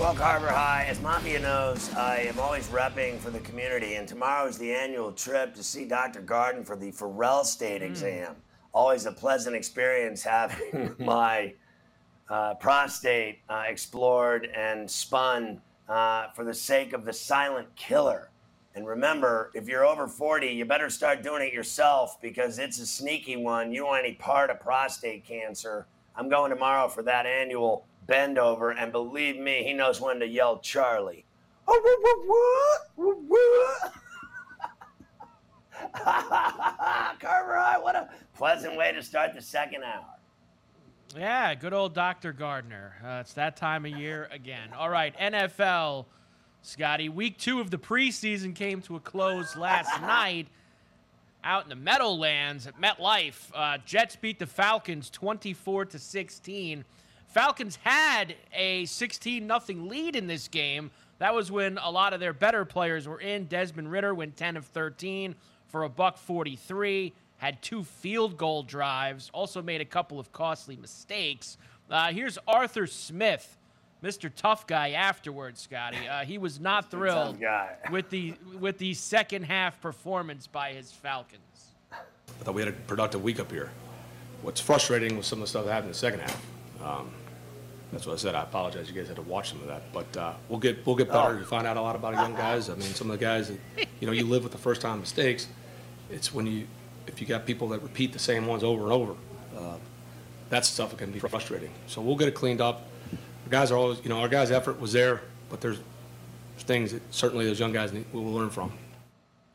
[0.00, 4.48] Well, Carver High, as Mafia knows, I am always repping for the community, and tomorrow
[4.48, 6.22] is the annual trip to see Dr.
[6.22, 8.34] Gardner for the Farrell State exam.
[8.72, 11.52] Always a pleasant experience having my
[12.30, 18.30] uh, prostate uh, explored and spun uh, for the sake of the silent killer.
[18.74, 22.86] And remember, if you're over 40, you better start doing it yourself because it's a
[22.86, 23.70] sneaky one.
[23.70, 25.86] You don't want any part of prostate cancer.
[26.16, 30.26] I'm going tomorrow for that annual bend over, and believe me, he knows when to
[30.26, 31.24] yell Charlie.
[31.68, 33.90] Oh, woo, woo, woo, woo, woo.
[37.20, 40.04] Carver High, what a pleasant way to start the second hour.
[41.16, 42.32] Yeah, good old Dr.
[42.32, 42.96] Gardner.
[43.04, 44.70] Uh, it's that time of year again.
[44.76, 46.06] All right, NFL,
[46.62, 47.08] Scotty.
[47.08, 50.48] Week two of the preseason came to a close last night
[51.44, 53.50] out in the Meadowlands at MetLife.
[53.54, 56.84] Uh, Jets beat the Falcons 24 to 16.
[57.30, 60.90] Falcons had a 16 0 lead in this game.
[61.18, 63.44] That was when a lot of their better players were in.
[63.44, 65.34] Desmond Ridder went 10 of 13
[65.68, 70.76] for a buck 43, had two field goal drives, also made a couple of costly
[70.76, 71.56] mistakes.
[71.88, 73.58] Uh, here's Arthur Smith,
[74.02, 74.30] Mr.
[74.34, 76.08] Tough Guy, afterwards, Scotty.
[76.08, 77.38] Uh, he was not thrilled
[77.92, 81.74] with the with the second half performance by his Falcons.
[81.92, 83.70] I thought we had a productive week up here.
[84.42, 86.46] What's frustrating was some of the stuff that happened in the second half.
[86.82, 87.10] Um,
[87.92, 88.34] that's what I said.
[88.34, 88.88] I apologize.
[88.88, 91.38] You guys had to watch some of that, but uh, we'll get we'll get better.
[91.38, 92.70] You find out a lot about young guys.
[92.70, 95.00] I mean, some of the guys that you know you live with the first time
[95.00, 95.48] mistakes.
[96.10, 96.66] It's when you
[97.06, 99.14] if you got people that repeat the same ones over and over.
[99.56, 99.76] Uh,
[100.50, 101.70] that stuff can be frustrating.
[101.86, 102.88] So we'll get it cleaned up.
[103.44, 105.78] The guys are always, you know, our guys' effort was there, but there's
[106.58, 108.72] things that certainly those young guys need, will learn from.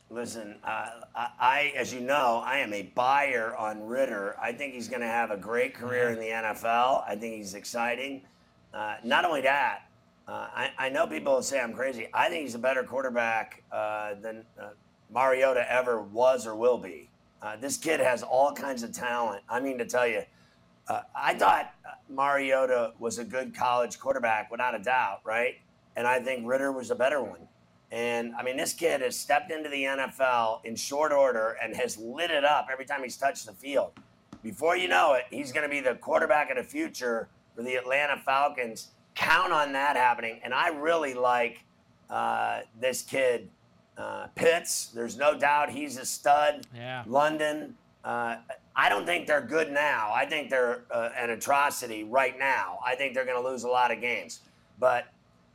[0.08, 0.86] Listen, uh,
[1.16, 4.36] I, I, as you know, I am a buyer on Ridder.
[4.40, 7.02] I think he's going to have a great career in the NFL.
[7.08, 8.22] I think he's exciting.
[8.72, 9.88] Uh, not only that,
[10.28, 12.08] uh, I, I know people will say I'm crazy.
[12.14, 14.68] I think he's a better quarterback uh, than uh,
[15.12, 17.10] Mariota ever was or will be.
[17.42, 19.42] Uh, this kid has all kinds of talent.
[19.48, 20.22] I mean, to tell you,
[20.88, 21.74] uh, I thought
[22.08, 25.56] Mariota was a good college quarterback without a doubt, right?
[25.96, 27.48] And I think Ridder was a better one.
[27.92, 31.96] And I mean, this kid has stepped into the NFL in short order and has
[31.98, 33.92] lit it up every time he's touched the field.
[34.42, 37.74] Before you know it, he's going to be the quarterback of the future for the
[37.74, 38.88] Atlanta Falcons.
[39.14, 40.40] Count on that happening.
[40.44, 41.64] And I really like
[42.10, 43.48] uh, this kid,
[43.96, 44.88] uh, Pitts.
[44.88, 46.66] There's no doubt he's a stud.
[46.74, 47.02] Yeah.
[47.06, 47.74] London.
[48.04, 48.36] Uh,
[48.76, 50.12] I don't think they're good now.
[50.14, 52.78] I think they're uh, an atrocity right now.
[52.84, 54.40] I think they're going to lose a lot of games.
[54.78, 55.06] But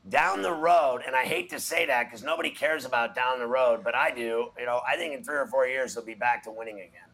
[0.09, 3.47] down the road, and I hate to say that because nobody cares about down the
[3.47, 4.49] road, but I do.
[4.57, 7.07] You know, I think in three or four years they'll be back to winning again.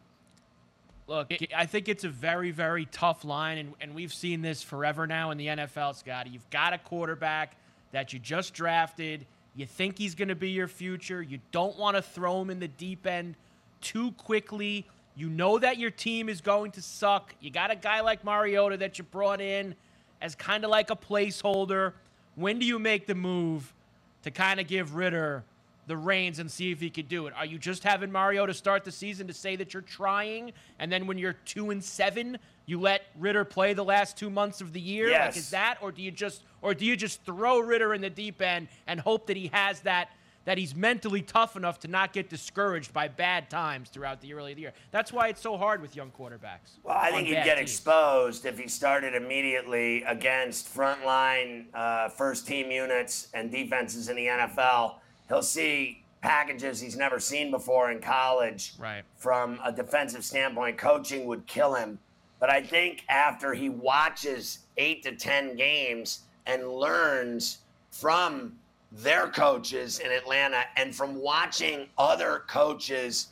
[1.06, 5.06] Look, I think it's a very, very tough line, and, and we've seen this forever
[5.06, 6.30] now in the NFL, Scotty.
[6.30, 7.56] You've got a quarterback
[7.92, 9.24] that you just drafted.
[9.54, 11.22] You think he's going to be your future.
[11.22, 13.36] You don't want to throw him in the deep end
[13.80, 14.86] too quickly.
[15.16, 17.34] You know that your team is going to suck.
[17.40, 19.74] You got a guy like Mariota that you brought in
[20.20, 21.94] as kind of like a placeholder.
[22.38, 23.74] When do you make the move
[24.22, 25.42] to kind of give Ridder
[25.88, 27.34] the reins and see if he could do it?
[27.36, 31.08] Are you just having Mariota start the season to say that you're trying, and then
[31.08, 34.80] when you're two and seven, you let Ridder play the last two months of the
[34.80, 35.08] year?
[35.08, 35.34] Yes.
[35.34, 38.10] Like is that, or do you just, or do you just throw Ridder in the
[38.10, 40.10] deep end and hope that he has that
[40.44, 44.52] that he's mentally tough enough to not get discouraged by bad times throughout the early
[44.52, 44.72] of the year.
[44.90, 46.78] That's why it's so hard with young quarterbacks.
[46.82, 47.70] Well, I think he'd get teams.
[47.70, 54.26] exposed if he started immediately against frontline uh, first team units and defenses in the
[54.26, 54.94] NFL.
[55.28, 58.74] He'll see packages he's never seen before in college.
[58.78, 59.02] Right.
[59.16, 61.98] From a defensive standpoint, coaching would kill him.
[62.40, 67.58] But I think after he watches eight to 10 games and learns
[67.90, 68.54] from
[68.92, 73.28] their coaches in Atlanta and from watching other coaches,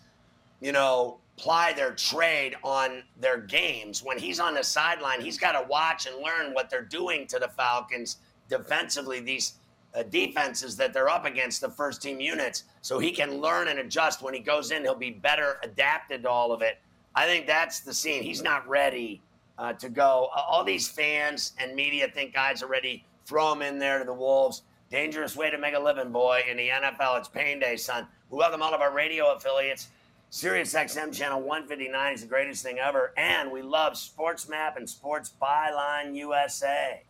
[0.61, 4.03] you know, ply their trade on their games.
[4.03, 7.39] When he's on the sideline, he's got to watch and learn what they're doing to
[7.39, 8.19] the Falcons
[8.49, 9.55] defensively, these
[9.95, 13.79] uh, defenses that they're up against, the first team units, so he can learn and
[13.79, 14.23] adjust.
[14.23, 16.79] When he goes in, he'll be better adapted to all of it.
[17.15, 18.23] I think that's the scene.
[18.23, 19.23] He's not ready
[19.59, 20.29] uh, to go.
[20.35, 23.05] All these fans and media think guys are ready.
[23.25, 24.63] Throw him in there to the Wolves.
[24.91, 26.43] Dangerous way to make a living, boy.
[26.49, 28.07] In the NFL, it's pain day, son.
[28.31, 29.89] We welcome all of our radio affiliates.
[30.31, 33.13] Sirius XM channel 159 is the greatest thing ever.
[33.17, 37.03] And we love SportsMap and Sports Byline USA.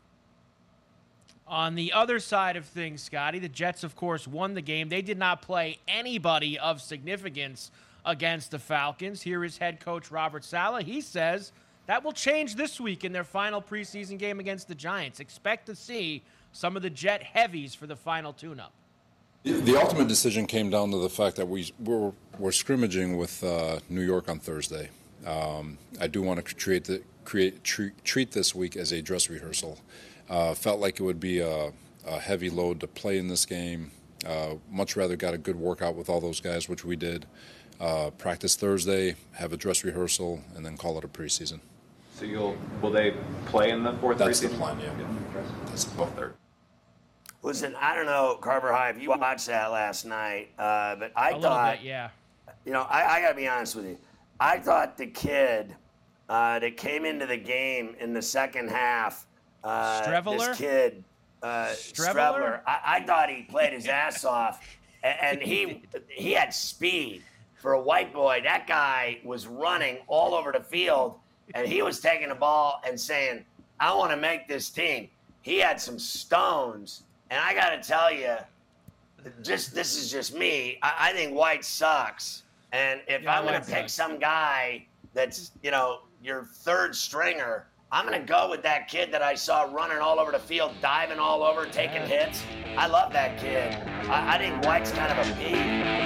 [1.46, 4.88] On the other side of things, Scotty, the Jets, of course, won the game.
[4.88, 7.70] They did not play anybody of significance
[8.06, 9.20] against the Falcons.
[9.20, 10.84] Here is head coach Robert Saleh.
[10.84, 11.52] He says
[11.86, 15.20] that will change this week in their final preseason game against the Giants.
[15.20, 16.22] Expect to see
[16.56, 18.72] some of the jet heavies for the final tune-up?
[19.42, 23.80] The ultimate decision came down to the fact that we were, were scrimmaging with uh,
[23.90, 24.88] New York on Thursday.
[25.26, 29.28] Um, I do want to create the, create treat, treat, this week as a dress
[29.28, 29.78] rehearsal.
[30.30, 31.72] Uh, felt like it would be a,
[32.06, 33.90] a, heavy load to play in this game.
[34.26, 37.26] Uh, much rather got a good workout with all those guys, which we did.
[37.78, 41.60] Uh, practice Thursday, have a dress rehearsal, and then call it a preseason.
[42.14, 43.14] So you'll will they
[43.44, 44.16] play in the fourth?
[44.18, 44.50] That's preseason?
[44.52, 44.80] the plan.
[44.80, 44.86] Yeah.
[44.98, 45.42] yeah.
[45.66, 46.34] That's the third.
[47.46, 51.30] Listen, I don't know, Carver High, if you watched that last night, uh, but I
[51.30, 52.10] a thought, bit, yeah.
[52.64, 53.96] You know, I, I got to be honest with you.
[54.40, 55.72] I thought the kid
[56.28, 59.28] uh, that came into the game in the second half,
[59.62, 61.04] uh, this kid,
[61.40, 64.60] uh, Streveler, I, I, thought he played his ass off,
[65.04, 67.22] and, and he he had speed
[67.54, 68.40] for a white boy.
[68.42, 71.14] That guy was running all over the field,
[71.54, 73.44] and he was taking the ball and saying,
[73.78, 75.08] "I want to make this team."
[75.42, 78.36] He had some stones and I got to tell you,
[79.42, 80.78] just this is just me.
[80.82, 82.42] I, I think White sucks.
[82.72, 87.66] And if yeah, I'm going to pick some guy that's, you know, your third stringer,
[87.92, 90.72] I'm going to go with that kid that I saw running all over the field,
[90.82, 92.42] diving all over, taking hits.
[92.76, 93.74] I love that kid.
[94.08, 96.05] I, I think White's kind of a beast.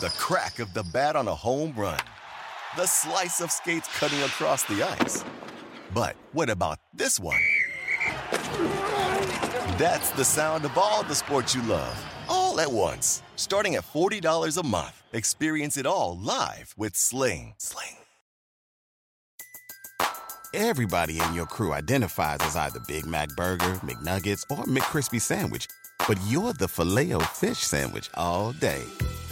[0.00, 1.98] the crack of the bat on a home run,
[2.76, 5.24] the slice of skates cutting across the ice.
[5.92, 7.40] But what about this one?
[9.76, 13.22] That's the sound of all the sports you love, all at once.
[13.34, 15.02] Starting at $40 a month.
[15.12, 17.54] Experience it all live with Sling.
[17.58, 17.96] Sling.
[20.54, 25.66] Everybody in your crew identifies as either Big Mac Burger, McNuggets, or McCrispy Sandwich,
[26.06, 28.82] but you're the Filet-O-Fish Sandwich all day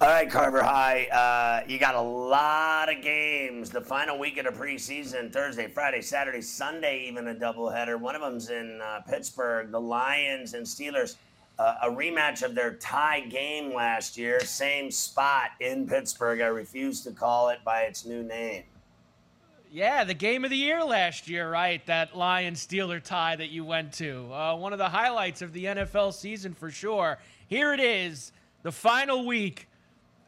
[0.00, 1.06] All right, Carver High.
[1.06, 3.68] Uh, you got a lot of games.
[3.68, 7.98] The final week of the preseason Thursday, Friday, Saturday, Sunday, even a doubleheader.
[7.98, 9.72] One of them's in uh, Pittsburgh.
[9.72, 11.16] The Lions and Steelers.
[11.58, 14.38] Uh, a rematch of their tie game last year.
[14.38, 16.42] Same spot in Pittsburgh.
[16.42, 18.62] I refuse to call it by its new name.
[19.68, 21.84] Yeah, the game of the year last year, right?
[21.86, 24.32] That Lion Steeler tie that you went to.
[24.32, 27.18] Uh, one of the highlights of the NFL season for sure.
[27.48, 28.30] Here it is,
[28.62, 29.67] the final week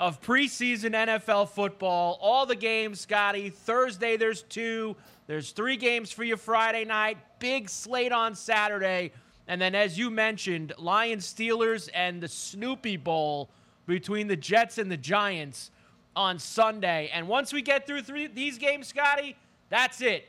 [0.00, 2.19] of preseason NFL football.
[2.23, 3.50] All the games, Scotty.
[3.50, 4.97] Thursday, there's two.
[5.26, 7.19] There's three games for you Friday night.
[7.38, 9.12] Big slate on Saturday.
[9.47, 13.50] And then, as you mentioned, Lions Steelers and the Snoopy Bowl
[13.87, 15.71] between the Jets and the Giants
[16.16, 17.11] on Sunday.
[17.12, 19.37] And once we get through three, these games, Scotty,
[19.69, 20.28] that's it.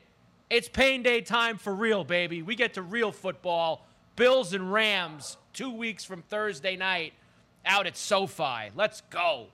[0.50, 2.42] It's pain day time for real, baby.
[2.42, 3.88] We get to real football.
[4.18, 7.14] Bills and Rams, two weeks from Thursday night
[7.66, 8.72] out at SoFi.
[8.76, 9.48] Let's go.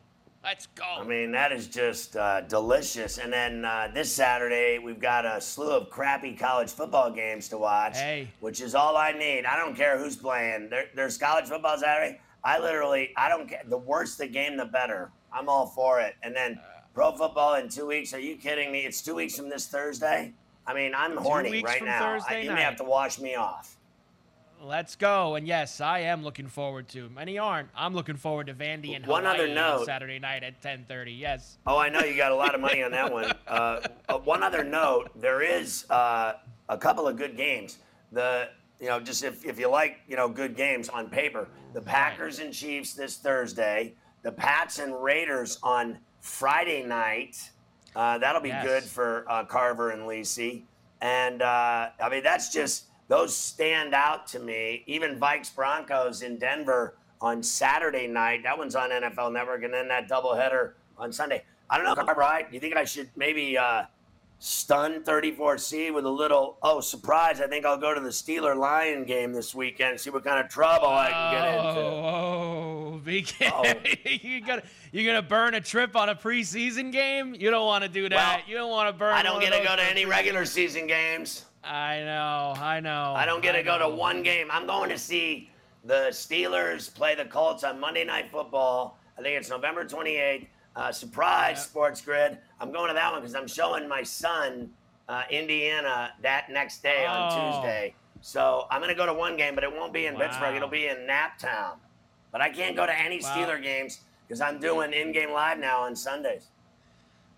[0.48, 0.86] Let's go.
[0.86, 3.18] I mean, that is just uh, delicious.
[3.18, 7.58] And then uh, this Saturday, we've got a slew of crappy college football games to
[7.58, 8.30] watch, hey.
[8.40, 9.44] which is all I need.
[9.44, 10.70] I don't care who's playing.
[10.70, 12.22] There, there's college football Saturday.
[12.46, 13.62] I literally, I don't care.
[13.68, 15.12] The worse the game, the better.
[15.34, 16.16] I'm all for it.
[16.24, 16.58] And then
[16.94, 18.14] pro football in two weeks.
[18.14, 18.86] Are you kidding me?
[18.86, 20.32] It's two weeks from this Thursday.
[20.66, 22.20] I mean, I'm horny right now.
[22.26, 22.56] I, you night.
[22.56, 23.77] may have to wash me off.
[24.62, 25.36] Let's go.
[25.36, 27.10] And yes, I am looking forward to.
[27.10, 27.70] Many aren't.
[27.76, 29.86] I'm looking forward to Vandy and one Hawaii other note.
[29.86, 31.18] Saturday night at 10:30.
[31.18, 31.58] Yes.
[31.68, 33.32] Oh, I know you got a lot of money on that one.
[33.48, 36.34] Uh, uh, one other note: there is uh,
[36.70, 37.78] a couple of good games.
[38.12, 38.50] The
[38.82, 42.40] you know just if, if you like you know good games on paper, the Packers
[42.40, 47.38] and Chiefs this Thursday, the Pats and Raiders on Friday night.
[47.96, 48.66] Uh, that'll be Yes.
[48.66, 50.64] good for uh, Carver and Lisi.
[51.02, 54.84] And uh, I mean that's just those stand out to me.
[54.86, 58.44] Even Vikes Broncos in Denver on Saturday night.
[58.44, 61.44] That one's on NFL Network, and then that doubleheader on Sunday.
[61.70, 62.20] I don't know, Carver.
[62.20, 62.50] Right?
[62.50, 63.84] Do you think I should maybe uh,
[64.40, 66.58] stun 34C with a little?
[66.62, 67.42] Oh, surprise!
[67.42, 70.44] I think I'll go to the Steeler Lion game this weekend and see what kind
[70.44, 71.82] of trouble I can get into.
[71.82, 73.74] Oh, be Uh-oh.
[74.06, 77.36] you gonna you're gonna burn a trip on a preseason game?
[77.36, 78.16] You don't want to do that.
[78.16, 79.14] Well, you don't want to burn.
[79.14, 81.46] I don't get to go to any regular season games.
[81.70, 83.14] I know, I know.
[83.16, 84.48] I don't get to go to one game.
[84.52, 85.50] I'm going to see
[85.84, 88.98] the Steelers play the Colts on Monday Night Football.
[89.18, 90.48] I think it's November 28th.
[90.76, 92.38] Uh, surprise, Sports Grid.
[92.60, 94.70] I'm going to that one because I'm showing my son
[95.10, 97.52] uh, Indiana that next day on Oh.
[97.62, 97.96] Tuesday.
[98.22, 100.22] So I'm going to go to one game, but it won't be in Wow.
[100.22, 100.56] Pittsburgh.
[100.56, 101.78] It'll be in Naptown.
[102.32, 103.30] But I can't go to any Wow.
[103.36, 106.48] Steeler games because I'm doing in-game live now on Sundays.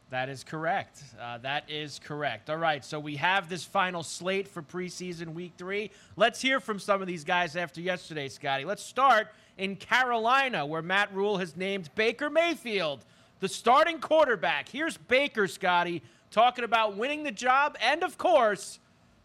[0.09, 1.03] That is correct.
[1.21, 2.49] Uh, that is correct.
[2.49, 5.91] All right, so we have this final slate for preseason week three.
[6.15, 8.65] Let's hear from some of these guys after yesterday, Scotty.
[8.65, 13.05] Let's start in Carolina, where Matt Rhule has named Baker Mayfield
[13.39, 14.67] the starting quarterback.
[14.67, 16.01] Here's Baker, Scotty,
[16.31, 18.79] talking about winning the job and, of course,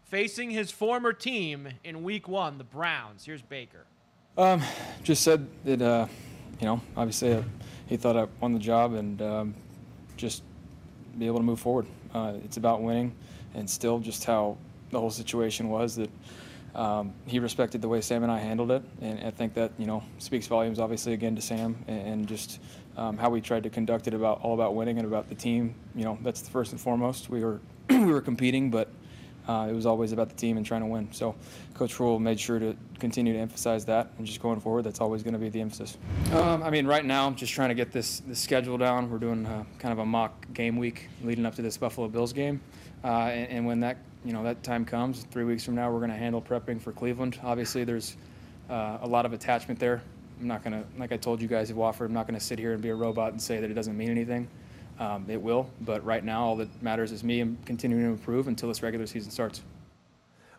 [0.05, 3.25] facing his former team in week one, the Browns.
[3.25, 3.85] Here's Baker.
[4.37, 4.61] Um,
[5.03, 6.07] just said that, uh,
[6.59, 7.41] you know, obviously uh,
[7.87, 9.53] he thought I won the job and um,
[10.15, 10.43] just
[11.17, 11.85] be able to move forward.
[12.13, 13.13] Uh, it's about winning
[13.53, 14.57] and still just how
[14.91, 16.09] the whole situation was that
[16.75, 18.83] um, he respected the way Sam and I handled it.
[19.01, 22.59] And I think that, you know, speaks volumes obviously again to Sam and, and just
[22.97, 25.75] um, how we tried to conduct it about all about winning and about the team.
[25.95, 27.29] You know, that's the first and foremost.
[27.29, 28.89] We were, we were competing, but
[29.47, 31.07] uh, it was always about the team and trying to win.
[31.11, 31.35] So
[31.73, 35.23] Coach Rhule made sure to continue to emphasize that, and just going forward, that's always
[35.23, 35.97] going to be the emphasis.
[36.33, 39.09] Um, I mean, right now, I'm just trying to get this, this schedule down.
[39.09, 42.33] We're doing uh, kind of a mock game week leading up to this Buffalo Bills
[42.33, 42.61] game,
[43.03, 45.99] uh, and, and when that you know that time comes, three weeks from now, we're
[45.99, 47.39] going to handle prepping for Cleveland.
[47.43, 48.17] Obviously, there's
[48.69, 50.01] uh, a lot of attachment there.
[50.39, 52.45] I'm not going to, like I told you guys at Wofford, I'm not going to
[52.45, 54.49] sit here and be a robot and say that it doesn't mean anything.
[54.99, 58.47] Um, it will, but right now, all that matters is me and continuing to improve
[58.47, 59.61] until this regular season starts.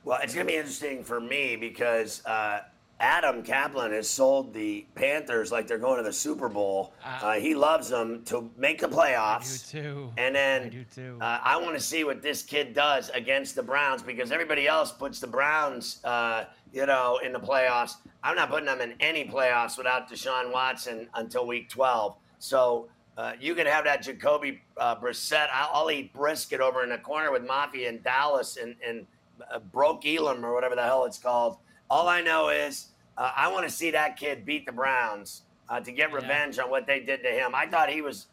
[0.05, 2.61] Well, it's going to be interesting for me because uh,
[3.00, 6.95] Adam Kaplan has sold the Panthers like they're going to the Super Bowl.
[7.05, 9.75] Uh, he loves them to make the playoffs.
[9.75, 10.12] I do too.
[10.16, 11.19] And then I do too.
[11.21, 14.93] Uh, I want to see what this kid does against the Browns because everybody else
[14.93, 17.95] puts the Browns, uh, you know, in the playoffs.
[18.23, 22.16] I'm not putting them in any playoffs without Deshaun Watson until Week 12.
[22.38, 25.49] So uh, you can have that Jacoby uh, Brissett.
[25.53, 29.07] I'll, I'll eat brisket over in the corner with Mafia in Dallas and and
[29.51, 31.59] uh, broke Elam or whatever the hell it's called.
[31.89, 35.81] All I know is uh, I want to see that kid beat the Browns uh,
[35.81, 37.55] to get revenge on what they did to him.
[37.55, 38.27] I thought he was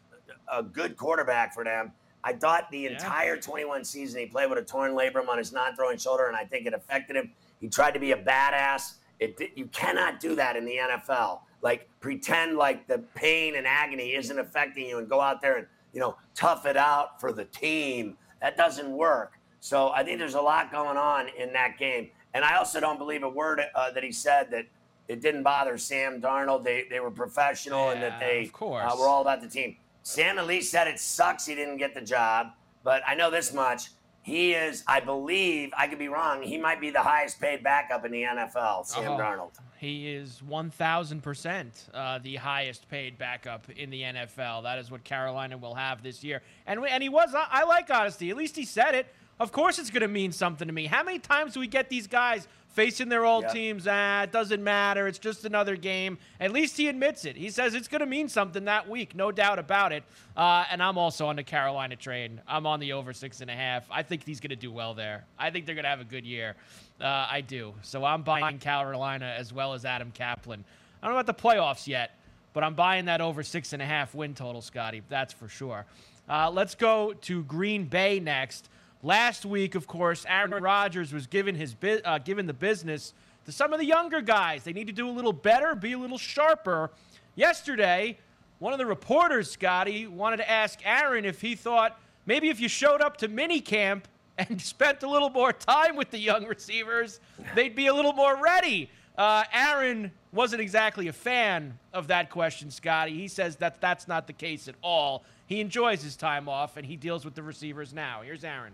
[0.52, 1.92] a good quarterback for them.
[2.22, 5.98] I thought the entire 21 season he played with a torn labrum on his non-throwing
[5.98, 7.32] shoulder, and I think it affected him.
[7.60, 8.94] He tried to be a badass.
[9.20, 11.40] It, you cannot do that in the NFL.
[11.60, 15.66] like pretend like the pain and agony isn't affecting you and go out there and
[15.94, 18.18] you know tough it out for the team.
[18.42, 19.38] That doesn't work.
[19.60, 22.98] So I think there's a lot going on in that game, and I also don't
[22.98, 24.66] believe a word uh, that he said that
[25.08, 26.62] it didn't bother Sam Darnold.
[26.62, 29.76] They they were professional and that they uh, were all about the team.
[30.02, 32.48] Sam at least said it sucks he didn't get the job,
[32.82, 33.88] but I know this much.
[34.24, 36.42] He is, I believe, I could be wrong.
[36.42, 39.50] He might be the highest paid backup in the NFL, Sam Oh, Darnold.
[39.78, 44.62] He is 1,000% uh, the highest paid backup in the NFL.
[44.62, 46.40] That is what Carolina will have this year.
[46.66, 48.30] And, we- and he was, I, I like honesty.
[48.30, 49.06] At least he said it.
[49.38, 50.86] Of course it's going to mean something to me.
[50.86, 53.52] How many times do we get these guys facing their old Yeah.
[53.52, 53.86] teams?
[53.88, 55.06] Ah, it doesn't matter.
[55.06, 56.18] It's just another game.
[56.40, 57.36] At least he admits it.
[57.36, 59.14] He says it's going to mean something that week.
[59.14, 60.02] No doubt about it.
[60.36, 62.40] Uh, and I'm also on the Carolina train.
[62.46, 63.84] I'm on the over six and a half.
[63.90, 65.24] I think he's going to do well there.
[65.38, 66.56] I think they're going to have a good year.
[67.00, 67.74] Uh, I do.
[67.82, 70.64] So I'm buying Carolina as well as Adam Kaplan.
[71.02, 72.16] I don't know about the playoffs yet,
[72.52, 75.02] but I'm buying that over six and a half win total, Scotty.
[75.08, 75.86] That's for sure.
[76.28, 78.68] Uh, let's go to Green Bay next.
[79.04, 83.12] Last week, of course, Aaron Rodgers was given his uh, given the business
[83.44, 84.64] to some of the younger guys.
[84.64, 86.90] They need to do a little better, be a little sharper.
[87.34, 88.16] Yesterday,
[88.60, 92.66] one of the reporters, Scotty, wanted to ask Aaron if he thought maybe if you
[92.66, 94.08] showed up to mini camp
[94.38, 97.20] and spent a little more time with the young receivers,
[97.54, 98.88] they'd be a little more ready.
[99.18, 103.12] Uh, Aaron wasn't exactly a fan of that question, Scotty.
[103.12, 105.24] He says that that's not the case at all.
[105.46, 108.22] He enjoys his time off and he deals with the receivers now.
[108.22, 108.72] Here's Aaron.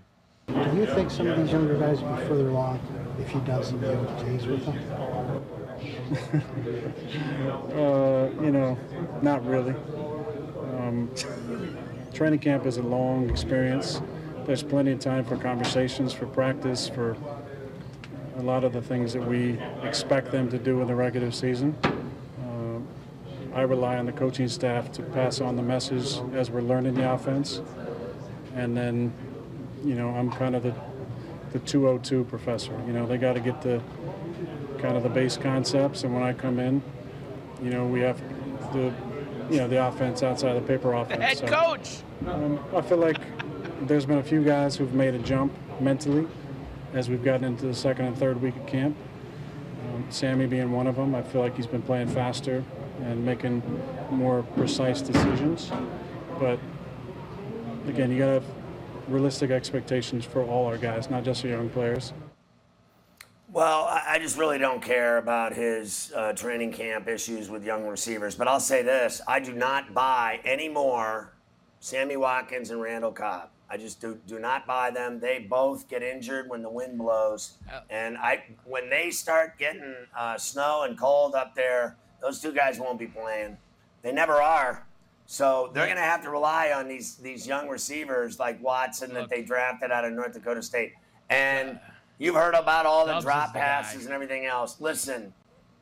[0.55, 2.81] Do you think some of these younger guys would be further along
[3.21, 4.79] if he does some OTAs with them?
[7.71, 8.77] Uh, you know,
[9.23, 9.75] not really.
[10.77, 11.11] Um,
[12.13, 14.03] training camp is a long experience.
[14.45, 17.17] There's plenty of time for conversations, for practice, for
[18.37, 21.77] a lot of the things that we expect them to do in the regular season.
[21.85, 26.95] Uh, I rely on the coaching staff to pass on the message as we're learning
[26.95, 27.63] the offense.
[28.55, 29.13] And then,
[29.85, 30.75] you know, I'm kind of the,
[31.53, 32.73] the 202 professor.
[32.87, 33.81] You know, they got to get the
[34.79, 36.83] kind of the base concepts, and when I come in,
[37.63, 38.21] you know, we have
[38.73, 38.93] the,
[39.51, 41.23] you know, the offense outside the paper offense.
[41.23, 41.99] Head So, coach.
[42.27, 43.19] um, I feel like
[43.87, 46.27] there's been a few guys who've made a jump mentally
[46.95, 48.97] as we've gotten into the second and third week of camp.
[49.95, 51.15] Um, Sammy being one of them.
[51.15, 52.65] I feel like he's been playing faster
[53.03, 53.63] and making
[54.11, 55.71] more precise decisions.
[56.39, 56.59] But
[57.87, 58.43] again, you got to
[59.11, 62.13] realistic expectations for all our guys, not just our young players.
[63.53, 67.87] Well, I I just really don't care about his uh, training camp issues with young
[67.87, 68.35] receivers.
[68.35, 71.33] But I'll say this I do not buy any more
[71.81, 73.51] Sammy Watkins and Randall Cobb.
[73.69, 75.21] I just do, do not buy them.
[75.21, 77.55] They both get injured when the wind blows.
[77.89, 82.81] And I when they start getting uh, snow and cold up there, those two guys
[82.81, 83.57] won't be playing.
[84.03, 84.87] They never are.
[85.31, 89.31] So they're going to have to rely on these these young receivers like Watson that
[89.31, 90.95] they drafted out of North Dakota State.
[91.29, 91.79] And
[92.19, 93.65] you've heard about all the Doubs is drop the guy.
[93.65, 94.81] passes and everything else.
[94.81, 95.33] Listen,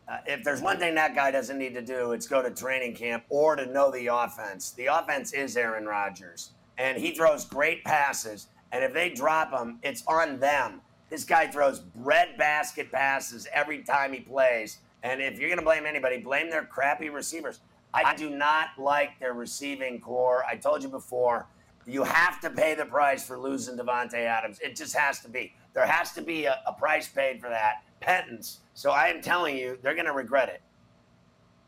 [0.07, 2.95] uh, if there's one thing that guy doesn't need to do, it's go to training
[2.95, 4.73] camp or to know the offense.
[4.73, 8.49] The offense is Aaron Rodgers, and he throws great passes.
[8.71, 10.83] And if they drop him, it's on them.
[11.09, 14.81] This guy throws breadbasket passes every time he plays.
[15.03, 17.61] And if you're going to blame anybody, blame their crappy receivers.
[17.95, 20.45] I do not like their receiving core.
[20.47, 21.47] I told you before,
[21.87, 24.59] you have to pay the price for losing Davante Adams.
[24.61, 25.55] It just has to be.
[25.73, 27.83] There has to be a, a price paid for that.
[28.01, 28.59] Penance.
[28.75, 30.61] So I am telling you, they're going to regret it.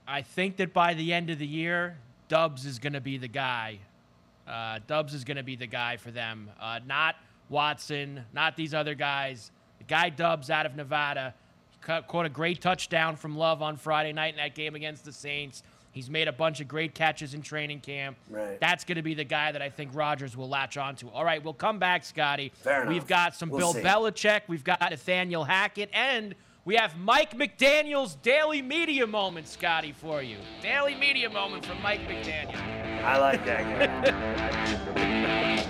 [0.06, 1.96] I think that by the end of the year,
[2.28, 3.78] Doubs is going to be the guy.
[4.46, 6.50] Uh, Doubs is going to be the guy for them.
[6.60, 7.16] Uh, not
[7.48, 9.50] Watson, not these other guys.
[9.78, 11.34] The guy Doubs out of Nevada
[11.80, 15.62] caught a great touchdown from Love on Friday night in that game against the Saints.
[15.92, 18.16] He's made a bunch of great catches in training camp.
[18.28, 18.60] Right.
[18.60, 21.08] That's going to be the guy that I think Rodgers will latch onto.
[21.08, 22.52] All right, we'll come back, Scotty.
[22.54, 23.82] Fair We've got some We'll Bill see.
[23.82, 24.42] Belichick.
[24.46, 25.90] We've got Nathaniel Hackett.
[25.92, 30.36] And we have Mike McDaniel's daily media moment, Scotty, for you.
[30.62, 32.54] Daily media moment from Mike McDaniel.
[33.02, 35.69] I like that.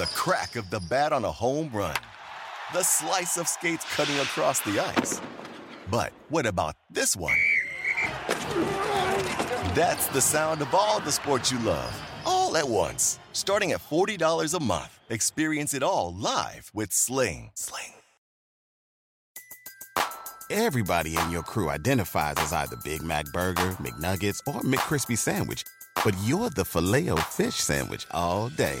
[0.00, 1.94] The crack of the bat on a home run.
[2.72, 5.20] The slice of skates cutting across the ice.
[5.90, 7.36] But what about this one?
[9.74, 13.18] That's the sound of all the sports you love, all at once.
[13.34, 14.98] Starting at $40 a month.
[15.10, 17.50] Experience it all live with Sling.
[17.52, 17.92] Sling.
[20.48, 25.62] Everybody in your crew identifies as either Big Mac Burger, McNuggets, or McCrispy Sandwich.
[26.02, 28.80] But you're the Filet-O-Fish Sandwich all day.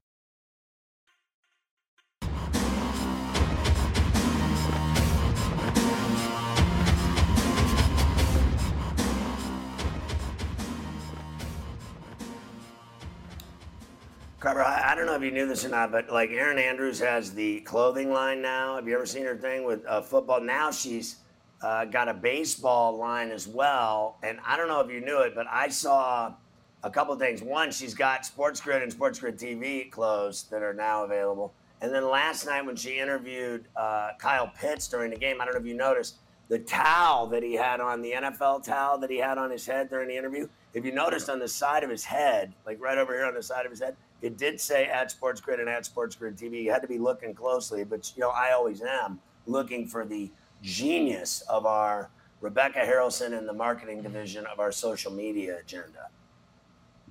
[14.41, 16.99] Carver, I, I don't know if you knew this or not, but like Erin Andrews
[16.99, 18.75] has the clothing line now.
[18.75, 20.41] Have you ever seen her thing with uh, football?
[20.41, 21.17] Now she's
[21.61, 24.17] uh, got a baseball line as well.
[24.23, 26.33] And I don't know if you knew it, but I saw
[26.81, 27.43] a couple things.
[27.43, 31.53] One, she's got Sports Grid and Sports Grid TV clothes that are now available.
[31.81, 35.53] And then last night when she interviewed uh, Kyle Pitts during the game, I don't
[35.53, 36.15] know if you noticed
[36.49, 39.91] the towel that he had on, the NFL towel that he had on his head
[39.91, 40.47] during the interview.
[40.73, 43.43] If you noticed on the side of his head, like right over here on the
[43.43, 46.63] side of his head, it did say at Sports Grid and at Sports Grid TV.
[46.63, 50.31] You had to be looking closely, but you know I always am looking for the
[50.61, 56.09] genius of our Rebecca Harrelson in the marketing division of our social media agenda.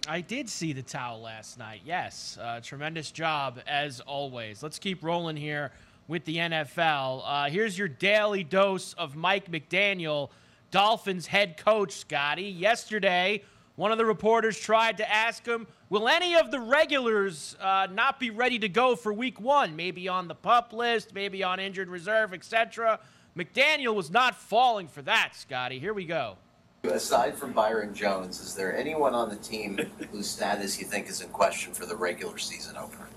[0.08, 1.82] I did see the towel last night.
[1.84, 4.62] Yes, uh, tremendous job as always.
[4.62, 5.72] Let's keep rolling here
[6.08, 7.22] with the NFL.
[7.24, 10.30] Uh, here's your daily dose of Mike McDaniel,
[10.70, 12.44] Dolphins head coach, Scotty.
[12.44, 13.42] Yesterday,
[13.76, 18.20] one of the reporters tried to ask him, Will any of the regulars uh, not
[18.20, 19.74] be ready to go for week one?
[19.74, 23.00] Maybe on the pup list, maybe on injured reserve, etc.
[23.36, 25.80] McDaniel was not falling for that, Scotty.
[25.80, 26.36] Here we go.
[26.84, 29.78] Aside from Byron Jones, is there anyone on the team
[30.12, 33.08] whose status you think is in question for the regular season opener?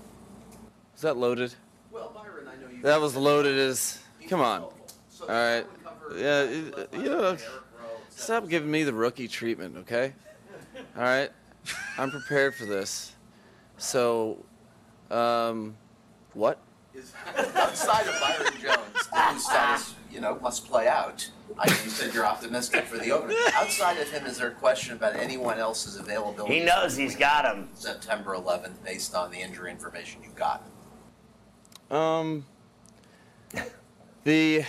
[0.94, 1.54] Is that loaded?
[1.90, 2.82] Well, Byron, I know you.
[2.82, 4.00] That was loaded as.
[4.28, 4.62] Come on.
[4.62, 4.72] All
[5.28, 5.64] right.
[6.16, 6.42] Yeah,
[6.92, 7.36] you know,
[8.10, 10.12] stop giving me the rookie treatment, okay?
[10.96, 11.30] All right.
[11.98, 13.12] I'm prepared for this.
[13.78, 14.44] So,
[15.10, 15.76] um,
[16.34, 16.58] what?
[17.56, 21.28] Outside of Byron Jones, whose status, you know, must play out.
[21.58, 23.34] I know you said you're optimistic for the opener.
[23.54, 26.60] Outside of him, is there a question about anyone else's availability?
[26.60, 27.68] He knows he's got him.
[27.74, 30.68] September 11th, based on the injury information you've got.
[31.90, 32.44] Um,
[34.22, 34.64] the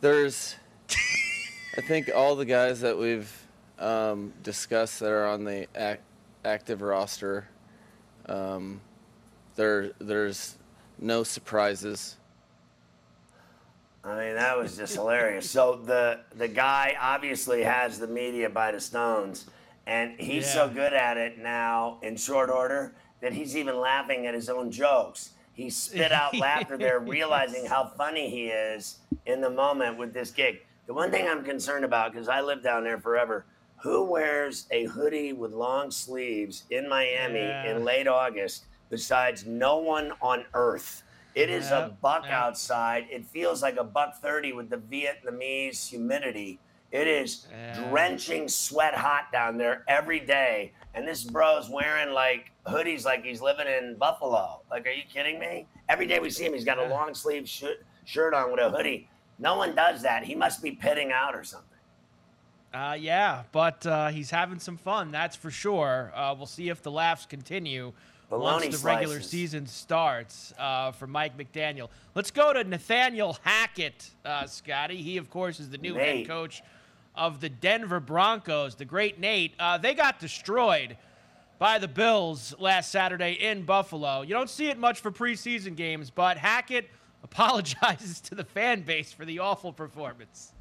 [0.00, 0.56] there's,
[1.76, 3.30] I think all the guys that we've
[3.78, 6.02] um, discussed that are on the act,
[6.44, 7.48] active roster,
[8.26, 8.80] um,
[9.56, 10.58] there there's
[10.98, 12.16] no surprises.
[14.02, 15.48] I mean, that was just hilarious.
[15.50, 19.46] So the the guy obviously has the media by the stones,
[19.86, 24.34] and he's so good at it now in short order that he's even laughing at
[24.34, 25.30] his own jokes.
[25.52, 30.30] He spit out laughter there, realizing how funny he is in the moment with this
[30.30, 30.60] gig.
[30.90, 34.86] The one thing I'm concerned about, because I lived down there forever, who wears a
[34.86, 37.70] hoodie with long sleeves in Miami Yeah.
[37.70, 41.04] in late August besides no one on earth?
[41.36, 42.32] It is a buck yep.
[42.32, 43.06] outside.
[43.08, 46.58] It feels like a buck 30 with the Vietnamese humidity.
[46.90, 47.88] It is Yeah.
[47.88, 50.72] drenching sweat hot down there every day.
[50.94, 54.62] And this bro's wearing like hoodies like he's living in Buffalo.
[54.68, 55.68] Like, are you kidding me?
[55.88, 58.70] Every day we see him, he's got a long sleeve sh- shirt on with a
[58.70, 59.08] hoodie.
[59.40, 60.22] No one does that.
[60.22, 61.66] He must be pitting out or something.
[62.72, 66.12] Uh, yeah, but uh, he's having some fun, that's for sure.
[66.14, 67.94] Uh, we'll see if the laughs continue once
[68.28, 71.88] Bologna the regular season starts uh, for Mike McDaniel.
[72.14, 75.02] Let's go to Nathaniel Hackett, uh, Scotty.
[75.02, 76.62] He, of course, is the new head coach
[77.16, 79.54] of the Denver Broncos, the great Nate.
[79.58, 80.96] Uh, they got destroyed
[81.58, 84.22] by the Bills last Saturday in Buffalo.
[84.22, 86.88] You don't see it much for preseason games, but Hackett
[87.22, 90.52] apologizes to the fan base for the awful performance.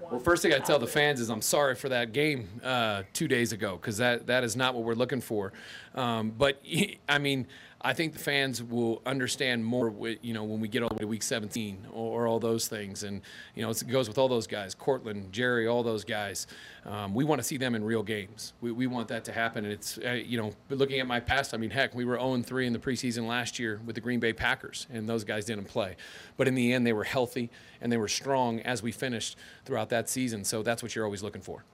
[0.00, 3.28] Well, first thing I tell the fans is I'm sorry for that game uh, two
[3.28, 5.52] days ago because that, that is not what we're looking for.
[5.94, 6.62] Um, but
[7.08, 7.46] I mean,
[7.82, 11.00] I think the fans will understand more, you know, when we get all the way
[11.00, 13.04] to week 17 or, or all those things.
[13.04, 13.22] And,
[13.54, 16.46] you know, it goes with all those guys, Courtland, Jerry, all those guys.
[16.84, 18.52] Um, we want to see them in real games.
[18.60, 19.64] We, we want that to happen.
[19.64, 22.42] And it's, uh, you know, looking at my past, I mean, heck, we were 0
[22.42, 25.64] 3 in the preseason last year with the Green Bay Packers, and those guys didn't
[25.64, 25.96] play.
[26.36, 27.48] But in the end, they were healthy
[27.80, 30.44] and they were strong as we finished throughout that season.
[30.44, 31.64] So that's what you're always looking for.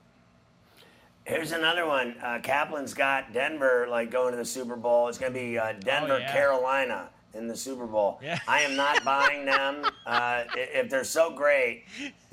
[1.27, 2.15] Here's another one.
[2.23, 5.09] Uh, Kaplan's got Denver like going to the Super Bowl.
[5.09, 6.31] It's going to be uh, Denver, Oh, yeah.
[6.31, 8.19] Carolina in the Super Bowl.
[8.23, 8.39] Yeah.
[8.47, 9.85] I am not buying them.
[10.05, 11.83] Uh, if they're so great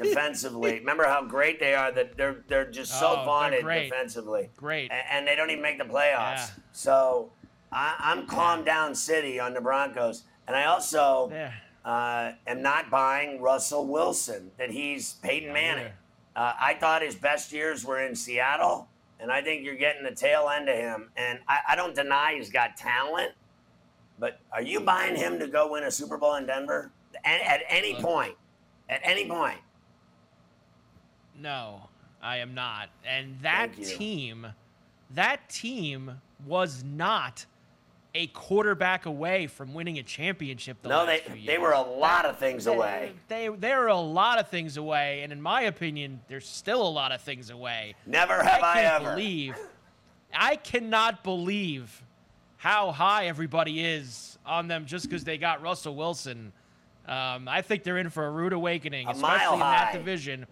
[0.00, 1.90] defensively, remember how great they are.
[1.90, 3.90] That they're they're just so Oh, vaunted great.
[3.90, 4.50] defensively.
[4.56, 4.90] Great.
[4.92, 6.12] A- and they don't even make the playoffs.
[6.36, 6.48] Yeah.
[6.72, 7.32] So
[7.72, 11.32] I, I'm calm down city on the Broncos, and I also
[11.84, 14.52] uh, am not buying Russell Wilson.
[14.56, 15.90] That he's Peyton Manning.
[16.36, 18.88] Uh, I thought his best years were in Seattle,
[19.20, 21.10] and I think you're getting the tail end of him.
[21.16, 23.32] And I, I don't deny he's got talent,
[24.18, 26.90] but are you buying him to go win a Super Bowl in Denver
[27.24, 28.34] at, at any point?
[28.88, 29.58] At any point?
[31.40, 31.88] No,
[32.22, 32.88] I am not.
[33.06, 34.46] And that team,
[35.10, 37.46] that team was not
[38.16, 40.80] a quarterback away from winning a championship.
[40.82, 43.12] The No, last they they were a lot of things They- away.
[43.28, 46.88] They they were a lot of things away, and in my opinion, there's still a
[46.88, 47.94] lot of things away.
[48.06, 49.14] Never have I can't ever.
[49.16, 49.56] Believe,
[50.32, 52.02] I cannot believe
[52.56, 56.52] how high everybody is on them just because they got Russell Wilson.
[57.06, 60.46] Um, I think they're in for a rude awakening, A especially in that division.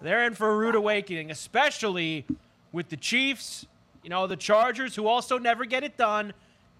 [0.00, 2.24] They're in for a rude awakening, especially
[2.70, 3.66] with the Chiefs,
[4.04, 6.32] you know, the Chargers, who also never get it done,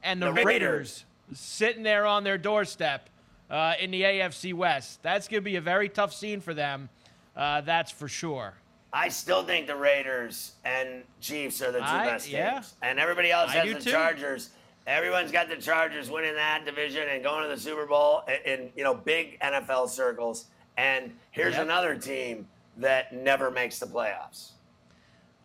[0.02, 0.44] and the, The Raiders.
[0.46, 1.04] Raiders.
[1.34, 3.08] sitting there on their doorstep
[3.50, 5.02] uh, in the AFC West.
[5.02, 6.88] That's going to be a very tough scene for them.
[7.36, 8.54] Uh, that's for sure.
[8.92, 12.62] I still think the Raiders and Chiefs are the two I- best teams, yeah.
[12.82, 13.90] and everybody else I has the too.
[13.90, 14.50] Chargers.
[14.86, 18.70] Everyone's got the Chargers winning that division and going to the Super Bowl in, in
[18.74, 20.46] you know big NFL circles.
[20.78, 21.64] And here's Yep.
[21.64, 22.46] another team
[22.78, 24.52] that never makes the playoffs.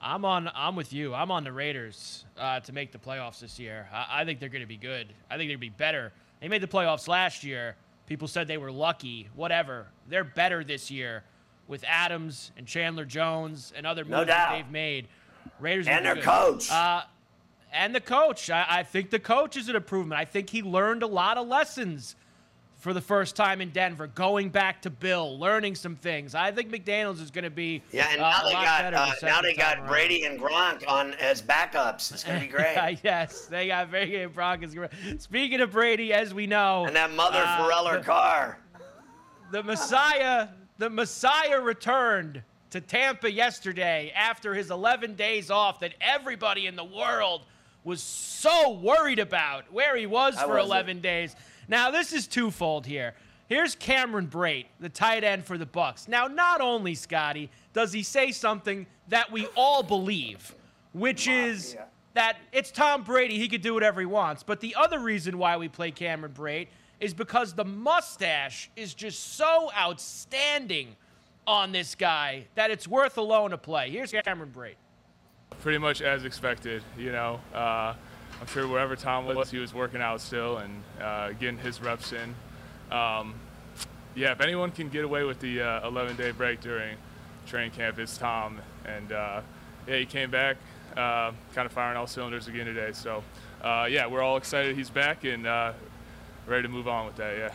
[0.04, 0.50] I'm on.
[0.54, 1.14] I'm with you.
[1.14, 3.88] I'm on the Raiders uh, to make the playoffs this year.
[3.94, 5.08] I, I think they're going to be good.
[5.30, 6.12] I think they're going to be better.
[6.42, 7.76] They made the playoffs last year.
[8.06, 9.30] People said they were lucky.
[9.36, 9.88] Whatever.
[10.10, 11.24] They're better this year
[11.68, 14.58] with Adams and Chandler Jones and other No moves that doubt.
[14.58, 15.08] they've made.
[15.60, 16.24] Raiders And their good.
[16.26, 16.70] coach.
[16.70, 17.04] Uh,
[17.72, 18.50] and the coach.
[18.50, 20.20] I, I think the coach is an improvement.
[20.20, 22.16] I think he learned a lot of lessons
[22.84, 26.36] for the first time in Denver, going back to Bill, learning some things.
[26.36, 29.12] I think McDaniels is going to be Yeah, and uh, now a they got uh,
[29.24, 29.88] now they got around.
[29.88, 32.12] Brady and Gronk on as backups.
[32.12, 33.00] It's gonna be great.
[33.04, 34.76] yes, they got Brady and Broncos.
[35.20, 38.60] Speaking of Brady, as we know, and that mother uh, Pharrell the- car.
[39.54, 46.68] the Messiah, the Messiah returned to Tampa yesterday after his 11 days off that everybody
[46.68, 47.46] in the world
[47.86, 50.66] was so worried about where he was for wasn't.
[50.66, 51.34] 11 days.
[51.68, 53.14] Now, this is twofold here.
[53.48, 56.08] Here's Cameron Brate, the tight end for the Bucks.
[56.08, 60.56] Now, not only Scotty does he say something that we all believe,
[60.94, 61.76] which is
[62.14, 64.44] that it's Tom Brady, he could do whatever he wants.
[64.44, 66.68] But the other reason why we play Cameron Brate
[67.00, 70.96] is because the mustache is just so outstanding
[71.46, 73.90] on this guy that it's worth alone to play.
[73.90, 74.76] Here's Cameron Brate.
[75.62, 76.82] pretty much as expected.
[76.98, 77.96] You know, uh,
[78.44, 82.12] I'm sure wherever Tom was, he was working out still and uh, getting his reps
[82.12, 82.36] in.
[82.94, 83.36] Um,
[84.16, 86.98] yeah, if anyone can get away with the uh, 11-day break during
[87.48, 88.60] training camp, it's Tom.
[88.84, 89.40] And uh,
[89.88, 90.58] yeah, he came back,
[90.98, 92.90] uh, kind of firing all cylinders again today.
[92.92, 93.24] So
[93.64, 95.72] uh, yeah, we're all excited he's back and uh,
[96.46, 97.38] ready to move on with that.
[97.38, 97.52] Yeah.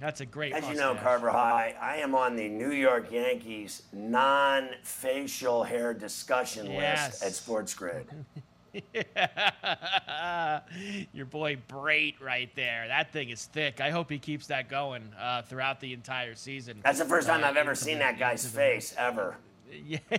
[0.00, 0.96] That's a great As you know.
[0.96, 7.12] Carver High, I am on the New York Yankees non-facial hair discussion Yes.
[7.12, 8.08] list at Sports Grid.
[11.12, 12.86] Your boy Brate right there.
[12.88, 13.80] That thing is thick.
[13.80, 16.80] I hope he keeps that going uh, throughout the entire season.
[16.82, 19.36] That's the first time Uh, I've ever seen that guy's face ever.
[19.86, 19.98] Yeah.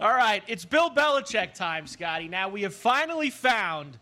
[0.00, 2.26] All right, it's Bill Belichick time, Scotty.
[2.26, 3.96] Now we have finally found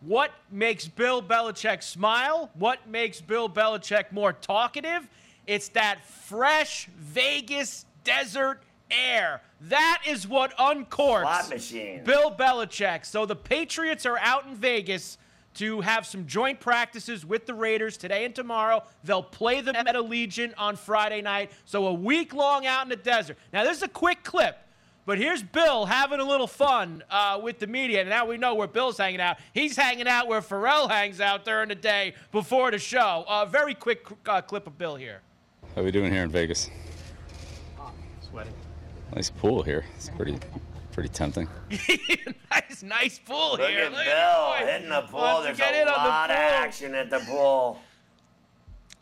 [0.00, 5.08] what makes Bill Belichick smile, what makes Bill Belichick more talkative.
[5.46, 9.42] It's that fresh Vegas desert air.
[9.62, 12.04] That is what uncorks Slot machine.
[12.04, 13.06] Bill Belichick.
[13.06, 15.18] So the Patriots are out in Vegas
[15.54, 18.82] to have some joint practices with the Raiders today and tomorrow.
[19.04, 21.52] They'll play them at Allegiant on Friday night.
[21.64, 23.36] So a week long out in the desert.
[23.52, 24.58] Now, this is a quick clip.
[25.04, 28.00] But here's Bill having a little fun uh, with the media.
[28.00, 29.38] And now we know where Bill's hanging out.
[29.52, 33.24] He's hanging out where Pharrell hangs out during the day before the show.
[33.26, 35.20] Uh, very quick uh, clip of Bill here.
[35.74, 36.70] How we doing here in Vegas?
[39.12, 39.16] Sweating.
[39.16, 39.84] Nice pool here.
[39.96, 40.38] It's pretty
[40.92, 41.48] pretty tempting.
[42.50, 43.84] nice, nice pull Look here.
[43.84, 44.12] at Look Bill
[44.54, 45.20] at hitting the pool.
[45.20, 47.80] Wants to There's get a in on the lot of action at the pool.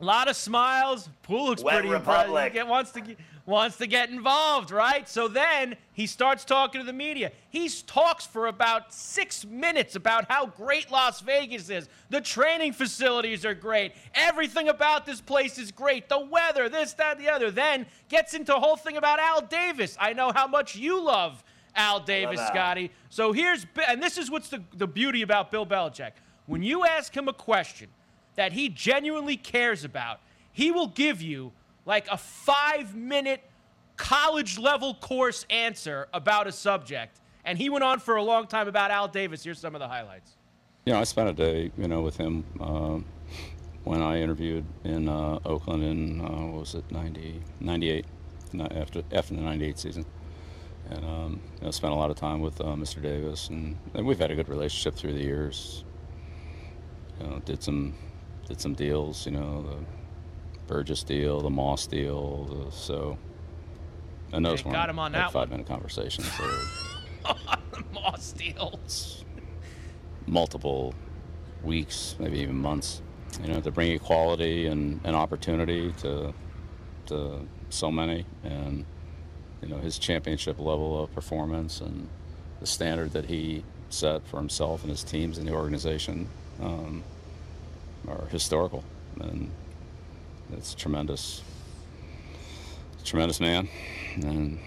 [0.00, 1.10] A lot of smiles.
[1.22, 2.26] Pool looks Wet pretty Republic.
[2.28, 2.52] impressive.
[2.54, 3.18] Get, wants to get,
[3.50, 5.06] wants to get involved, right?
[5.08, 7.32] So then he starts talking to the media.
[7.50, 11.88] He talks for about six minutes about how great Las Vegas is.
[12.08, 13.92] The training facilities are great.
[14.14, 16.08] Everything about this place is great.
[16.08, 17.50] The weather, this, that, the other.
[17.50, 19.96] Then gets into a whole thing about Al Davis.
[20.00, 21.42] I know how much you love
[21.74, 22.48] Al Davis, Al.
[22.48, 22.90] Scotty.
[23.10, 26.12] So here's, and this is what's the, the beauty about Bill Belichick.
[26.46, 27.88] When you ask him a question
[28.36, 30.20] that he genuinely cares about,
[30.52, 31.52] he will give you
[31.86, 33.42] like a five minute
[33.96, 37.20] college level course answer about a subject.
[37.44, 39.44] And he went on for a long time about Al Davis.
[39.44, 40.36] Here's some of the highlights.
[40.86, 43.04] You know, I spent a day, you know, with him um,
[43.84, 48.06] when I interviewed in uh, Oakland in, uh, what was it, 90, 98,
[48.70, 50.06] after, after the 98 season.
[50.88, 53.00] And, um, you know, spent a lot of time with uh, Mr.
[53.00, 55.84] Davis, and, and we've had a good relationship through the years.
[57.20, 57.94] You know, did some,
[58.48, 59.76] did some deals, you know, the
[60.70, 63.18] Burgess deal, the Moss deal, the, so.
[64.32, 66.24] And those Okay, got him on that five minute conversation.
[66.38, 66.46] They
[67.74, 69.24] were Moss deals.
[70.26, 70.94] multiple
[71.64, 73.02] weeks, maybe even months,
[73.42, 76.32] you know, to bring equality and, and opportunity to
[77.06, 78.84] to so many, and
[79.62, 82.08] you know his championship level of performance and
[82.60, 86.28] the standard that he set for himself and his teams and the organization
[86.62, 87.02] um,
[88.06, 88.84] are historical,
[89.20, 89.50] and
[90.52, 91.42] it's tremendous,
[93.04, 93.68] tremendous man,
[94.16, 94.58] and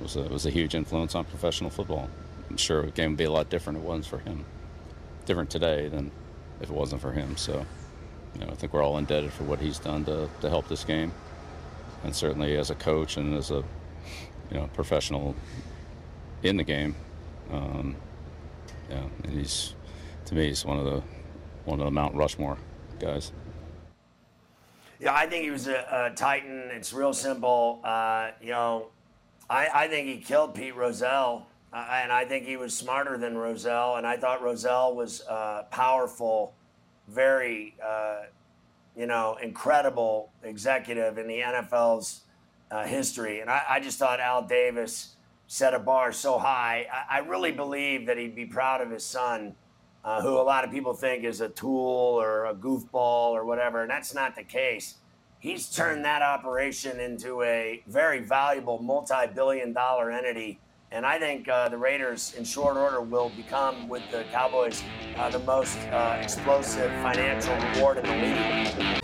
[0.00, 2.08] was a, was a huge influence on professional football.
[2.50, 4.44] I'm sure the game would be a lot different if it wasn't for him.
[5.26, 6.10] Different today than
[6.60, 7.36] if it wasn't for him.
[7.36, 7.64] So,
[8.34, 10.84] you know, I think we're all indebted for what he's done to, to help this
[10.84, 11.12] game.
[12.02, 13.64] And certainly as a coach and as a,
[14.50, 15.34] you know, professional
[16.42, 16.94] in the game,
[17.50, 17.96] um,
[18.90, 19.74] yeah, and he's,
[20.26, 21.02] to me, he's one of the,
[21.64, 22.58] one of the Mount Rushmore
[22.98, 23.32] guys.
[25.04, 26.70] Yeah, I think he was a, a Titan.
[26.70, 27.80] It's real simple.
[27.84, 28.86] Uh, you know,
[29.50, 33.36] I, I think he killed Pete Rozelle, uh, and I think he was smarter than
[33.36, 33.96] Rozelle.
[33.96, 36.54] And I thought Rozelle was uh, powerful,
[37.06, 38.22] very, uh,
[38.96, 42.22] you know, incredible executive in the NFL's
[42.70, 43.40] uh, history.
[43.40, 45.16] And I, I just thought Al Davis
[45.48, 46.86] set a bar so high.
[46.90, 49.54] I, I really believe that he'd be proud of his son,
[50.04, 53.82] uh, who a lot of people think is a tool or a goofball or whatever.
[53.82, 54.96] And that's not the case
[55.44, 60.58] he's turned that operation into a very valuable multi-billion dollar entity
[60.90, 64.82] and i think uh, the raiders in short order will become with the cowboys
[65.18, 69.03] uh, the most uh, explosive financial reward in the league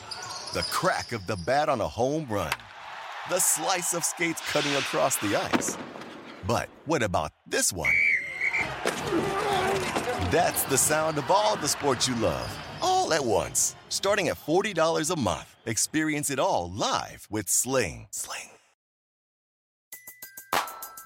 [0.53, 2.51] The crack of the bat on a home run.
[3.29, 5.77] The slice of skates cutting across the ice.
[6.45, 7.93] But what about this one?
[10.29, 13.77] That's the sound of all the sports you love, all at once.
[13.87, 15.55] Starting at $40 a month.
[15.65, 18.07] Experience it all live with Sling.
[18.11, 18.49] Sling.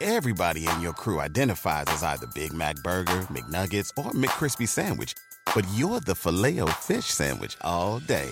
[0.01, 5.13] Everybody in your crew identifies as either Big Mac Burger, McNuggets, or McCrispy Sandwich.
[5.53, 8.31] But you're the Filet-O-Fish Sandwich all day.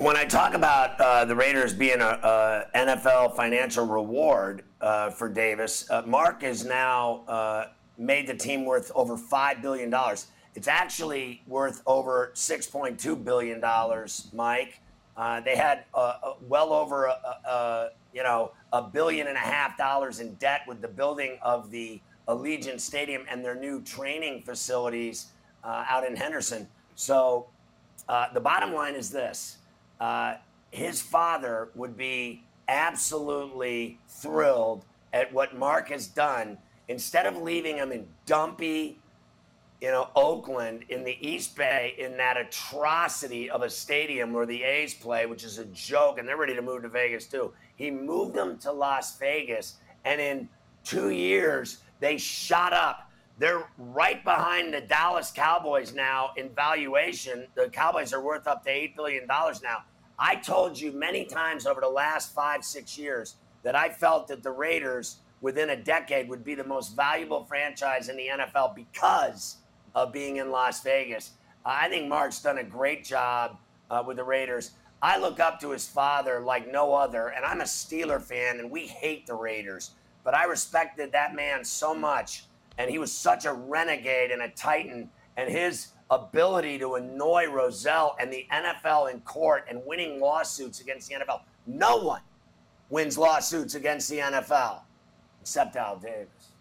[0.00, 5.28] When I talk about uh, the Raiders being a, a NFL financial reward uh, for
[5.28, 7.66] Davis, uh, Mark has now uh,
[7.98, 10.28] made the team worth over five billion dollars.
[10.54, 14.80] It's actually worth over six point two billion dollars, Mike.
[15.18, 16.14] Uh, they had uh,
[16.48, 20.88] well over a, you know a billion and a half dollars in debt with the
[20.88, 25.26] building of the Allegiant Stadium and their new training facilities
[25.62, 26.66] out in Henderson.
[26.94, 27.48] So
[28.32, 29.58] the bottom line is this
[30.00, 30.34] uh,
[30.70, 36.58] his father would be absolutely thrilled at what Mark has done.
[36.88, 38.98] Instead of leaving him in dumpy,
[39.80, 44.62] you know, Oakland in the East Bay in that atrocity of a stadium where the
[44.62, 47.52] A's play, which is a joke, and they're ready to move to Vegas too.
[47.76, 50.48] He moved them to Las Vegas, and in
[50.84, 53.09] two years, they shot up.
[53.40, 57.46] They're right behind the Dallas Cowboys now in valuation.
[57.54, 59.84] The Cowboys are worth up to $8 billion now.
[60.18, 64.42] I told you many times over the last five, six years that I felt that
[64.42, 69.56] the Raiders within a decade would be the most valuable franchise in the NFL because
[69.94, 71.30] of being in Las Vegas.
[71.64, 73.56] I think Mark's done a great job
[73.90, 74.72] uh, with the Raiders.
[75.00, 78.70] I look up to his father like no other, and I'm a Steeler fan, and
[78.70, 79.92] we hate the Raiders.
[80.24, 82.44] But I respected that man so much,
[82.80, 88.16] and he was such a renegade and a titan, and his ability to annoy Rozelle
[88.18, 91.42] and the NFL in court and winning lawsuits against the NFL.
[91.66, 92.22] No one
[92.88, 94.80] wins lawsuits against the NFL
[95.42, 96.52] except Al Davis.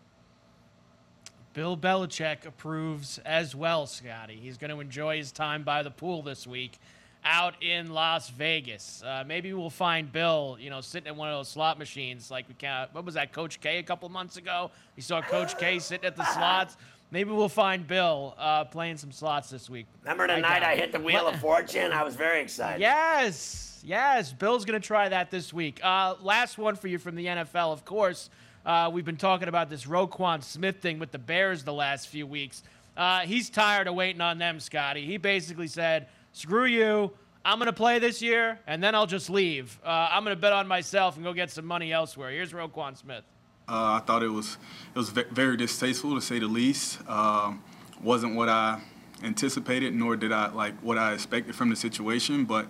[1.53, 4.35] Bill Belichick approves as well, Scotty.
[4.41, 6.79] He's going to enjoy his time by the pool this week
[7.23, 9.03] out in Las Vegas.
[9.05, 12.47] Uh, maybe we'll find Bill, you know, sitting at one of those slot machines like
[12.47, 12.87] we can.
[12.91, 14.71] What was that, Coach K, a couple months ago?
[14.95, 16.77] You saw Coach K sitting at the slots.
[17.11, 19.87] Maybe we'll find Bill uh, playing some slots this week.
[20.03, 21.91] Remember the I night I hit the Wheel of Fortune?
[21.91, 22.79] I was very excited.
[22.81, 24.31] Yes, yes.
[24.31, 25.79] Bill's going to try that this week.
[25.83, 28.29] Uh, last one for you from the NFL, of course.
[28.65, 32.27] Uh, we've been talking about this Roquan Smith thing with the Bears the last few
[32.27, 32.61] weeks.
[32.95, 35.05] Uh, he's tired of waiting on them, Scotty.
[35.05, 37.11] He basically said, screw you.
[37.45, 39.79] I'm going to play this year, and then I'll just leave.
[39.83, 42.31] Uh, I'm going to bet on myself and go get some money elsewhere.
[42.31, 43.23] Here's Roquan Smith.
[43.67, 44.57] Uh, I thought it was
[44.93, 46.99] it was very distasteful to say the least.
[47.07, 47.63] Um,
[48.01, 48.81] wasn't what I
[49.23, 52.45] anticipated, nor did I like what I expected from the situation.
[52.45, 52.67] But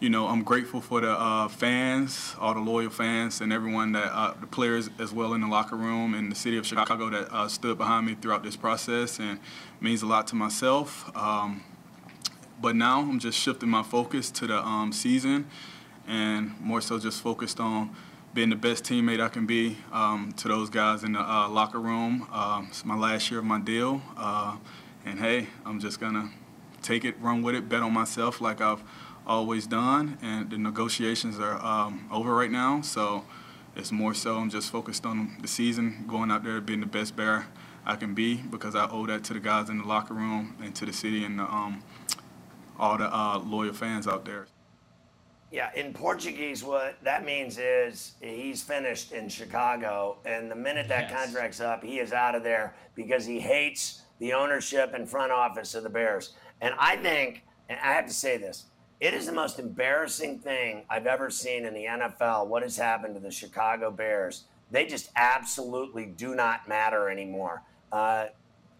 [0.00, 4.12] you know, I'm grateful for the uh, fans, all the loyal fans, and everyone that
[4.12, 7.32] uh, the players as well in the locker room and the city of Chicago that
[7.32, 9.40] uh, stood behind me throughout this process, and
[9.80, 11.10] means a lot to myself.
[11.16, 11.64] Um,
[12.60, 15.46] but now I'm just shifting my focus to the um, season,
[16.06, 17.94] and more so just focused on
[18.34, 21.80] being the best teammate I can be um, to those guys in the uh, locker
[21.80, 22.26] room.
[22.30, 24.56] Uh, it's my last year of my deal, uh,
[25.04, 26.30] and hey, I'm just gonna
[26.82, 28.82] take it, run with it, bet on myself like I've
[29.26, 30.18] always done.
[30.22, 33.24] And the negotiations are um, over right now, so
[33.76, 37.14] it's more so I'm just focused on the season, going out there being the best
[37.14, 37.46] bear
[37.86, 40.74] I can be because I owe that to the guys in the locker room and
[40.74, 41.82] to the city and the, um,
[42.78, 44.46] all the uh, loyal fans out there.
[45.50, 51.08] Yeah, in Portuguese, what that means is he's finished in Chicago, and the minute that
[51.08, 51.24] yes.
[51.24, 55.74] contract's up, he is out of there because he hates the ownership and front office
[55.74, 56.34] of the Bears.
[56.60, 58.66] And I think, and I have to say this,
[59.00, 62.48] it is the most embarrassing thing I've ever seen in the NFL.
[62.48, 64.44] What has happened to the Chicago Bears?
[64.70, 67.62] They just absolutely do not matter anymore.
[67.92, 68.26] Uh,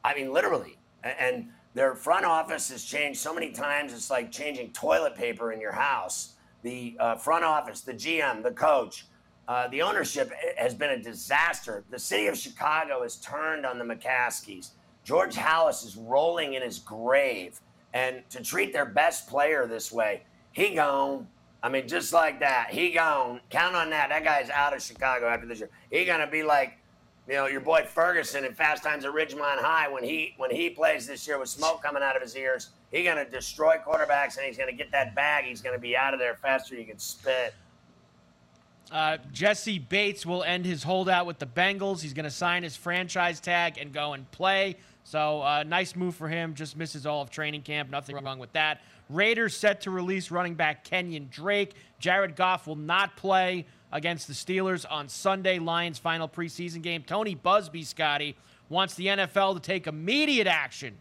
[0.05, 0.76] I mean, literally.
[1.03, 5.60] And their front office has changed so many times, it's like changing toilet paper in
[5.60, 9.06] your house the uh, front office, the GM, the coach,
[9.46, 11.84] uh, the ownership has been a disaster.
[11.88, 14.70] The city of Chicago has turned on the McCaskeys.
[15.04, 17.60] George Halas is rolling in his grave.
[17.94, 21.26] And to treat their best player this way, he gone.
[21.62, 23.40] I mean, just like that, he gone.
[23.50, 24.10] Count on that.
[24.10, 25.70] That guy's out of Chicago after this year.
[25.90, 26.77] He gonna be like,
[27.28, 30.70] you know, your boy Ferguson in Fast Times at Ridgemont High when he when he
[30.70, 34.36] plays this year with smoke coming out of his ears He's going to destroy quarterbacks
[34.36, 35.44] and he's going to get that bag.
[35.44, 37.54] He's going to be out of there faster than you can spit.
[38.90, 42.00] Uh, Jessie Bates will end his holdout with the Bengals.
[42.00, 44.76] He's going to sign his franchise tag and go and play.
[45.04, 46.54] So, uh, nice move for him.
[46.54, 47.90] Just misses all of training camp.
[47.90, 48.80] Nothing wrong with that.
[49.10, 51.74] Raiders set to release running back Kenyon Drake.
[51.98, 57.03] Jared Goff will not play against the Steelers on Sunday, Lions' final preseason game.
[57.03, 58.36] Tony Buzbee, Scotty,
[58.68, 60.97] wants the NFL to take immediate action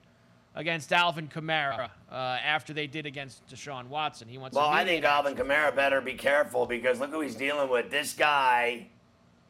[0.55, 4.27] against Alvin Kamara uh, after they did against Deshaun Watson.
[4.27, 4.55] He wants.
[4.55, 7.91] Well, I think Alvin Kamara better be careful because look who he's dealing with.
[7.91, 8.87] This guy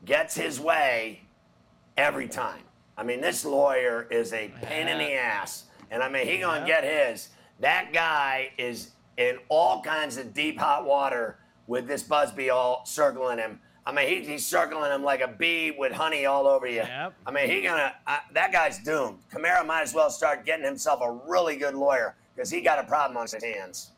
[0.06, 1.22] gets his way
[1.96, 2.62] every time.
[2.98, 6.66] I mean, this lawyer is a pain in the ass, and I mean, he gonna
[6.66, 7.30] get his.
[7.60, 13.38] That guy is in all kinds of deep hot water with this Buzbee all circling
[13.38, 13.60] him.
[13.86, 16.78] I mean, he, he's circling him like a bee with honey all over you.
[16.78, 17.14] Yep.
[17.26, 19.20] I mean, he gonna uh, that guy's doomed.
[19.32, 22.84] Kamara might as well start getting himself a really good lawyer because he got a
[22.84, 23.92] problem on his hands.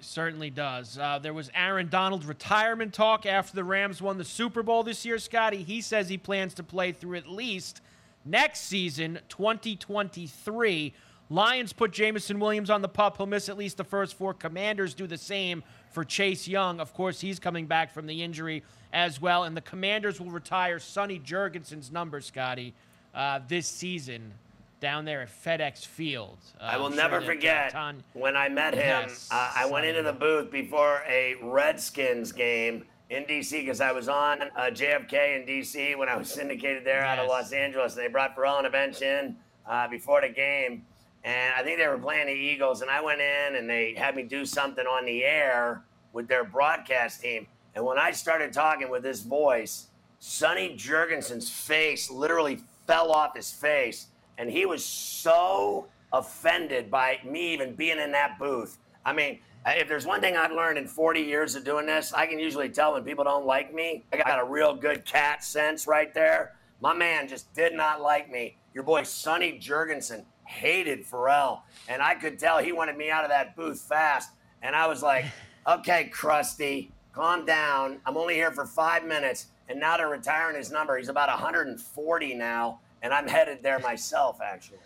[0.00, 0.98] Certainly does.
[0.98, 5.04] Uh, there was Aaron Donald retirement talk after the Rams won the Super Bowl this
[5.04, 5.62] year, Scotty.
[5.62, 7.82] He says he plans to play through at least
[8.24, 10.94] next season, 2023.
[11.32, 13.16] Lions put Jameson Williams on the pup.
[13.16, 14.34] He'll miss at least the first four.
[14.34, 16.78] Commanders do the same for Chase Young.
[16.78, 18.62] Of course, he's coming back from the injury
[18.92, 19.44] as well.
[19.44, 22.74] And the Commanders will retire Sonny Jurgensen's number, Scotty,
[23.14, 24.34] uh, this season
[24.80, 26.36] down there at FedEx Field.
[26.60, 29.04] Uh, I will never sure that, uh, forget when I met him.
[29.08, 33.92] Yes, uh, I went into the booth before a Redskins game in DC because I
[33.92, 37.94] was on uh, JFK in DC when I was syndicated there out of Los Angeles.
[37.96, 40.84] And they brought Ferrall on a bench in uh, before the game,
[41.24, 42.82] and I think they were playing the Eagles.
[42.82, 46.44] And I went in and they had me do something on the air with their
[46.44, 47.46] broadcast team.
[47.74, 49.86] And when I started talking with this voice,
[50.18, 54.08] Sonny Jurgensen's face literally fell off his face.
[54.38, 58.78] And he was so offended by me even being in that booth.
[59.04, 62.26] I mean, if there's one thing I've learned in 40 years of doing this, I
[62.26, 64.04] can usually tell when people don't like me.
[64.12, 66.56] I got a real good cat sense right there.
[66.80, 68.56] My man just did not like me.
[68.74, 71.64] Your boy Sonny Jurgensen hated Ferrall.
[71.88, 74.30] And I could tell he wanted me out of that booth fast.
[74.62, 75.24] And I was like,
[75.66, 77.98] okay, Krusty, calm down.
[78.06, 79.46] I'm only here for five minutes.
[79.68, 80.96] And now they're retiring his number.
[80.96, 82.80] He's about 140 now.
[83.02, 84.78] And I'm headed there myself, actually.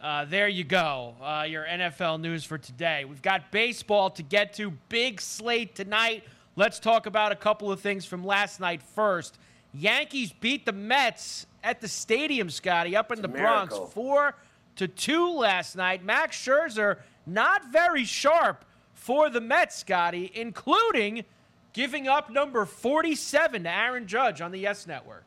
[0.00, 1.14] Uh, there you go.
[1.20, 3.04] Uh, your NFL news for today.
[3.04, 4.70] We've got baseball to get to.
[4.88, 6.22] Big slate tonight.
[6.54, 9.38] Let's talk about a couple of things from last night first.
[9.74, 13.86] Yankees beat the Mets at the stadium, Scotty, up in the Bronx, miracle.
[13.88, 14.34] four
[14.78, 16.04] to two last night.
[16.04, 18.64] Max Scherzer not very sharp
[18.94, 21.24] for the Mets, Scotty, including
[21.72, 25.24] giving up number 47 to Aaron Judge on the Yes Network.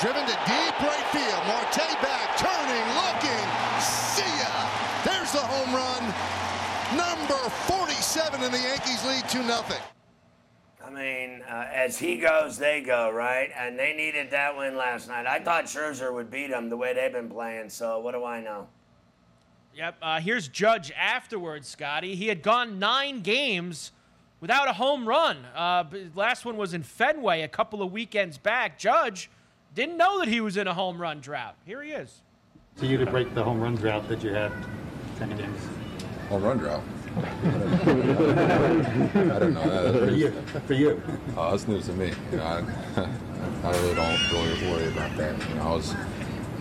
[0.00, 1.42] Driven to deep right field.
[1.46, 3.46] Marte back, turning, looking.
[3.80, 4.68] See ya.
[5.04, 6.14] There's the home run.
[6.96, 9.99] Number 47 and the Yankees lead 2 nothing.
[10.90, 13.50] I mean, uh, as he goes, they go, right?
[13.56, 15.24] And they needed that win last night.
[15.24, 17.70] I thought Scherzer would beat them the way they've been playing.
[17.70, 18.66] So what do I know?
[19.76, 19.96] Yep.
[20.02, 22.16] Uh, here's Judge afterwards, Scotty.
[22.16, 23.92] He had gone nine games
[24.40, 25.44] without a home run.
[25.54, 25.84] Uh,
[26.16, 28.76] last one was in Fenway a couple of weekends back.
[28.76, 29.30] Judge
[29.76, 31.54] didn't know that he was in a home run drought.
[31.64, 32.22] Here he is.
[32.78, 34.50] To you to break the home run drought that you had
[35.18, 35.60] 10 games.
[36.30, 36.82] Home run drought.
[37.16, 37.22] I
[39.38, 39.92] don't know that.
[40.08, 40.30] For you.
[40.66, 41.02] For you.
[41.36, 42.12] Uh, that's news to me.
[42.30, 42.58] You know, I,
[43.64, 45.48] I really don't really worry about that.
[45.48, 45.94] You know, I was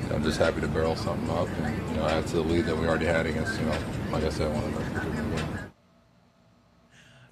[0.04, 2.66] you know, just happy to barrel something up and you know add to the lead
[2.66, 3.78] that we already had against you know,
[4.12, 5.60] like I said, one of the Cleveland.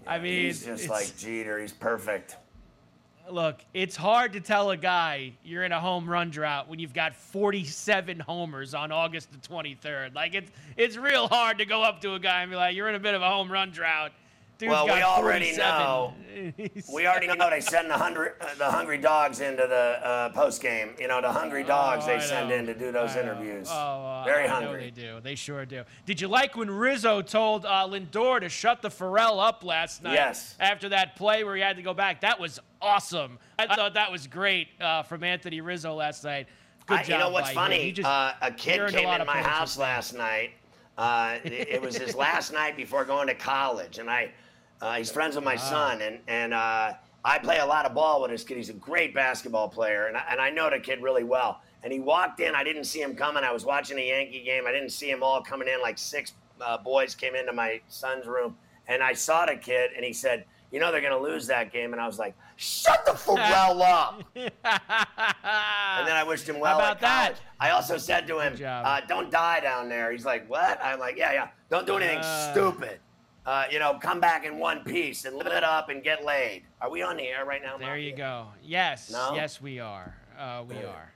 [0.06, 1.60] I mean, he's just like Jeter.
[1.60, 2.38] He's perfect.
[3.30, 6.94] Look, it's hard to tell a guy you're in a home run drought when you've
[6.94, 10.16] got 47 homers on August the 23rd.
[10.16, 12.90] Like it's it's real hard to go up to a guy and be like, "You're
[12.90, 14.12] in a bit of a home run drought."
[14.58, 15.80] Dude's well, got we already 47.
[15.80, 16.14] know.
[16.94, 20.64] we already know they send the hungry, uh, the hungry dogs into the uh, post
[20.64, 20.96] game.
[21.00, 23.22] You know, the hungry dogs Oh, they send in to do those I know.
[23.34, 23.68] interviews.
[23.70, 24.86] Oh, uh, Very I hungry.
[24.86, 25.20] they do.
[25.22, 25.84] They sure do.
[26.08, 30.16] Did you like when Rizzo told uh, Lindor to shut the Ferrall up last night?
[30.16, 30.56] Yes.
[30.60, 33.40] After that play where he had to go back, that was awesome.
[33.60, 36.48] I thought that was great uh, from Anthony Rizzo last night.
[36.86, 37.10] Good I- job.
[37.10, 37.94] you know what's funny?
[38.04, 40.52] Uh, a kid a came lot in my house last night.
[40.98, 44.32] Uh, it, it was his last night before going to college, and I,
[44.82, 45.58] uh, he's friends with my Ah.
[45.58, 46.94] son, and and uh,
[47.26, 48.58] I play a lot of ball with this kid.
[48.58, 51.62] He's a great basketball player, and I, and I know the kid really well.
[51.84, 52.56] And he walked in.
[52.56, 53.44] I didn't see him coming.
[53.44, 54.64] I was watching a Yankee game.
[54.68, 55.80] I didn't see him all coming in.
[55.82, 58.58] Like six uh, boys came into my son's room,
[58.88, 61.72] and I saw the kid, and he said, "You know they're going to lose that
[61.72, 64.52] game." And I was like, "Shut the Ferrall up!" and
[66.08, 66.74] then I wished him well.
[66.80, 67.36] How about that?
[67.60, 71.18] I also said to him, uh, "Don't die down there." He's like, "What?" I'm like,
[71.18, 71.48] "Yeah, yeah.
[71.70, 72.52] Don't do anything Uh.
[72.54, 73.00] stupid.
[73.46, 76.64] Uh, you know, come back in one piece and live it up and get laid."
[76.82, 77.78] Are we on the air right now?
[77.78, 78.48] There you go.
[78.62, 79.34] Yes, No?
[79.36, 80.16] yes, we are.
[80.38, 81.14] Uh, we are.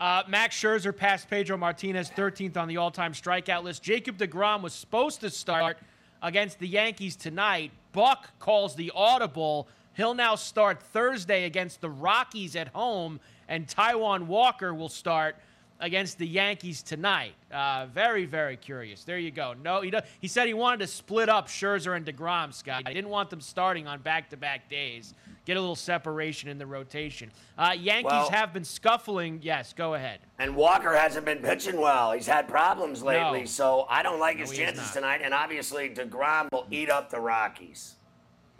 [0.00, 3.82] Uh, Max Scherzer passed Pedro Martinez 13th on the all-time strikeout list.
[3.82, 5.78] Jacob DeGrom was supposed to start
[6.22, 7.70] against the Yankees tonight.
[7.94, 9.68] Buck calls the audible.
[9.96, 15.36] He'll now start Thursday against the Rockies at home, and Taijuan Walker will start
[15.80, 17.34] against the Yankees tonight.
[17.52, 19.04] Uh, very, very curious.
[19.04, 19.54] There you go.
[19.62, 22.88] No, he, he said he wanted to split up Scherzer and DeGrom, Scott.
[22.88, 25.14] He didn't want them starting on back to back days.
[25.44, 27.30] Get a little separation in the rotation.
[27.58, 29.40] Uh, Yankees Well- have been scuffling.
[29.42, 30.20] Yes, go ahead.
[30.38, 32.12] And Walker hasn't been pitching well.
[32.12, 33.46] He's had problems lately, No.
[33.46, 35.20] so I don't like his No, chances tonight.
[35.22, 37.96] And obviously, DeGrom will eat up the Rockies.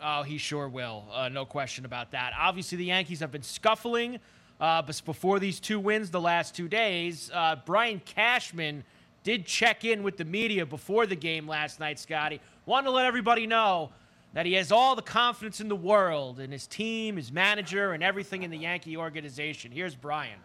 [0.03, 1.05] Oh, he sure will.
[1.11, 2.35] Uh, no question about that.
[2.39, 4.21] Obviously, the Yankees have been scuffling,
[4.61, 8.85] uh, but before these two wins the last two days, uh, Brian Cashman
[9.23, 12.43] did check in with the media before the game last night, Scotty.
[12.67, 13.91] Wanted to let everybody know
[14.35, 18.03] that he has all the confidence in the world in his team, his manager, and
[18.03, 19.73] everything in the Yankee organization.
[19.73, 20.39] Here's Brian.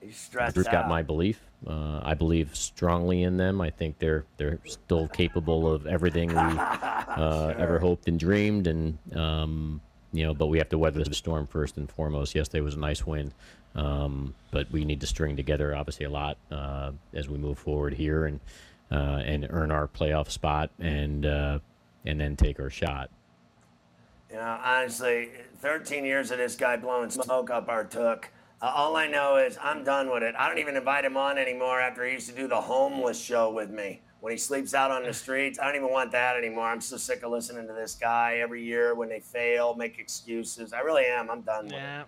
[0.00, 0.88] He's stressed Drew's got out.
[0.88, 1.40] my belief.
[1.66, 3.60] Uh, I believe strongly in them.
[3.60, 8.98] I think they're they're still capable of everything we uh, ever hoped and dreamed, and
[9.16, 9.80] um,
[10.12, 10.34] you know.
[10.34, 12.34] But we have to weather the storm first and foremost.
[12.36, 13.32] Yesterday was a nice win,
[13.74, 17.94] um, but we need to string together obviously a lot uh, as we move forward
[17.94, 18.38] here and
[18.92, 21.58] uh, and earn our playoff spot and uh,
[22.06, 23.10] and then take our shot.
[24.30, 28.28] You know, honestly, 13 years of this guy blowing smoke up our took.
[28.60, 30.34] Uh, all I know is I'm done with it.
[30.36, 33.50] I don't even invite him on anymore after he used to do the homeless show
[33.50, 35.58] with me when he sleeps out on the streets.
[35.58, 36.66] I don't even want that anymore.
[36.66, 40.72] I'm so sick of listening to this guy every year when they fail, make excuses.
[40.72, 41.30] I really am.
[41.30, 42.04] I'm done with Yeah.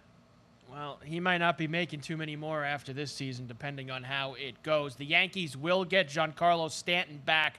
[0.70, 4.34] Well, he might not be making too many more after this season, depending on how
[4.34, 4.94] it goes.
[4.94, 7.58] The Yankees will get Giancarlo Stanton back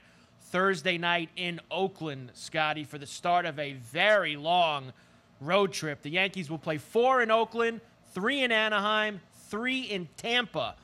[0.52, 4.92] Thursday night in Oakland, Scotty, for the start of a very long
[5.40, 6.02] road trip.
[6.02, 7.80] The Yankees will play four in Oakland,
[8.12, 10.76] three in Anaheim, three in Tampa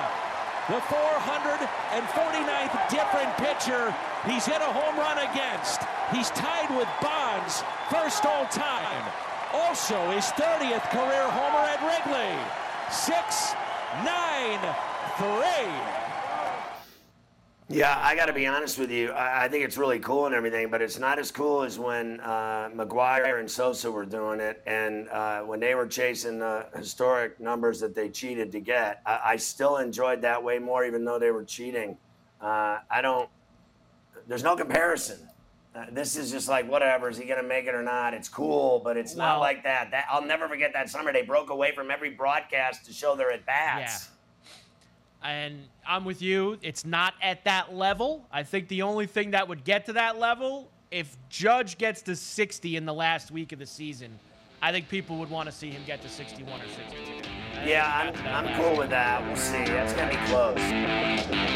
[0.68, 3.94] The 449th different pitcher
[4.26, 5.80] he's hit a home run against.
[6.12, 9.04] He's tied with Bonds, first all time.
[9.52, 12.36] Also his 30th career homer at Wrigley.
[12.90, 13.54] 6
[14.04, 14.74] 9
[15.18, 16.05] 3.
[17.68, 19.10] Yeah, I got to be honest with you.
[19.10, 22.20] I, I think it's really cool and everything, but it's not as cool as when
[22.20, 27.40] uh, McGwire and Sosa were doing it, and uh, when they were chasing the historic
[27.40, 29.02] numbers that they cheated to get.
[29.04, 31.98] I, I still enjoyed that way more, even though they were cheating.
[32.40, 33.28] Uh, I don't.
[34.28, 35.28] There's no comparison.
[35.74, 37.10] Uh, this is just like whatever.
[37.10, 38.14] Is he gonna make it or not?
[38.14, 39.90] It's cool, but it's not like that.
[39.90, 41.12] That I'll never forget that summer.
[41.12, 44.08] They broke away from every broadcast to show their at bats.
[45.26, 46.56] And I'm with you.
[46.62, 48.24] It's not at that level.
[48.30, 52.14] I think the only thing that would get to that level, if Judge gets to
[52.14, 54.18] 60 in the last week of the season,
[54.62, 57.28] I think people would want to see him get to 61 or 62.
[57.66, 59.24] Yeah, I'm, I'm cool with that.
[59.26, 59.64] We'll see.
[59.64, 61.55] That's gonna be close.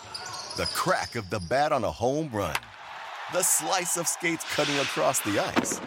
[0.57, 2.57] The crack of the bat on a home run.
[3.31, 5.79] The slice of skates cutting across the ice.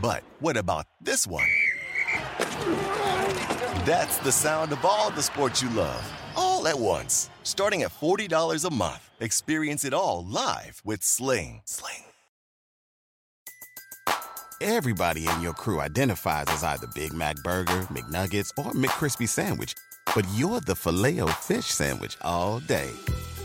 [0.00, 1.46] But what about this one?
[3.86, 7.30] That's the sound of all the sports you love, all at once.
[7.44, 9.08] Starting at $40 a month.
[9.20, 11.62] Experience it all live with Sling.
[11.64, 12.02] Sling.
[14.60, 19.74] Everybody in your crew identifies as either Big Mac Burger, McNuggets, or McCrispy Sandwich.
[20.12, 22.90] But you're the Filet-O-Fish Sandwich all day.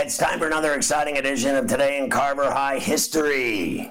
[0.00, 3.90] It's time for another exciting edition of Today in Carver High History.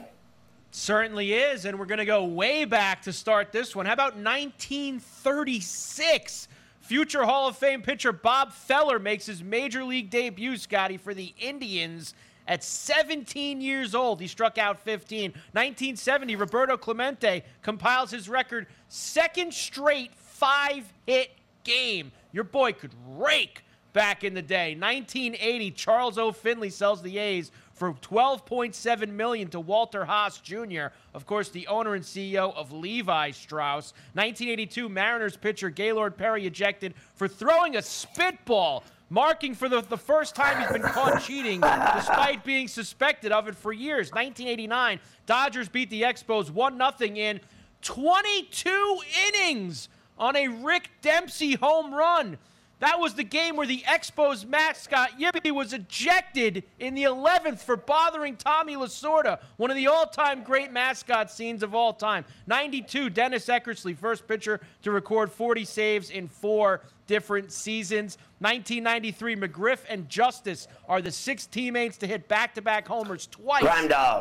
[0.72, 3.86] Certainly is, and we're going to go way back to start this one.
[3.86, 6.48] How about 1936?
[6.80, 11.34] Future Hall of Fame pitcher Bob Feller makes his major league debut, Scotty, for the
[11.38, 12.14] Indians
[12.48, 14.22] at 17 years old.
[14.22, 15.32] He struck out 15.
[15.32, 21.32] 1970, Roberto Clemente compiles his record second straight five hit
[21.66, 22.14] game.
[22.32, 23.66] Your boy could rake
[23.98, 24.76] back in the day.
[24.76, 26.32] 1980, Charles O.
[26.32, 31.96] Finley sells the A's for 12.7 million to Walter Haas Jr., of course, the owner
[31.96, 33.94] and CEO of Levi Strauss.
[34.14, 40.36] 1982, Mariners pitcher Gaylord Perry ejected for throwing a spitball, marking for the, the first
[40.36, 41.60] time he's been caught cheating
[41.96, 44.12] despite being suspected of it for years.
[44.12, 47.40] 1989, Dodgers beat the Expos 1 0 in
[47.82, 49.90] 22 innings
[50.20, 52.38] on a Rick Dempsey home run.
[52.80, 57.76] That was the game where the Expos mascot Youppi was ejected in the 11th for
[57.76, 62.24] bothering Tommy Lasorda, one of the all-time great mascot scenes of all time.
[62.46, 68.18] 92, Dennis Eckersley, first pitcher to record 40 saves in four different seasons.
[68.40, 73.64] 1993, McGriff and Justice are the six teammates to hit back-to-back homers twice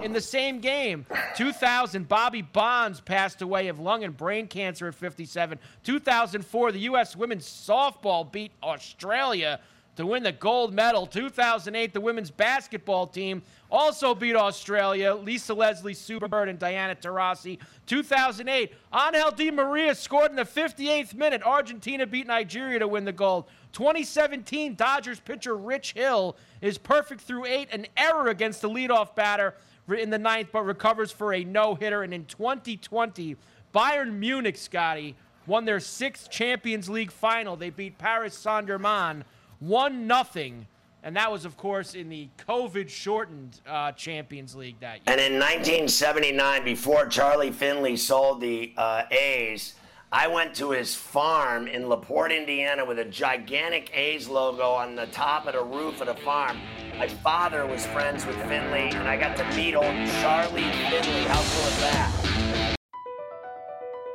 [0.03, 1.05] in the same game.
[1.37, 5.59] 2000, Bobby Bonds passed away of lung and brain cancer at 57.
[5.85, 7.15] 2004, the U.S.
[7.15, 9.61] women's softball beat Australia
[9.97, 11.07] to win the gold medal.
[11.07, 15.15] 2008, the women's basketball team also beat Australia.
[15.15, 17.59] Lisa Leslie, Superbird and Diana Taurasi.
[17.87, 21.43] 2008, Angel Di Maria scored in the 58th minute.
[21.43, 23.47] Argentina beat Nigeria to win the gold.
[23.73, 29.55] 2017, Dodgers pitcher Rich Hill is perfect through eight, an error against the leadoff batter
[29.89, 32.03] in the ninth, but recovers for a no hitter.
[32.03, 33.37] And in 2020,
[33.75, 35.15] Bayern Munich, Scotty,
[35.47, 37.57] won their sixth Champions League final.
[37.57, 39.25] They beat Paris Saint Germain
[39.61, 40.67] 1 nothing,
[41.03, 45.03] And that was, of course, in the COVID shortened uh, Champions League that year.
[45.07, 49.75] And in 1979, before Charlie Finley sold the uh, A's,
[50.11, 55.07] I went to his farm in LaPorte, Indiana, with a gigantic A's logo on the
[55.07, 56.59] top of the roof of the farm.
[56.99, 59.85] My father was friends with Finley, and I got to meet old
[60.21, 61.25] Charlie Finley.
[61.25, 62.77] How cool is that?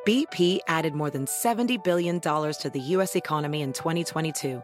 [0.08, 3.16] BP added more than $70 billion to the U.S.
[3.16, 4.64] economy in 2022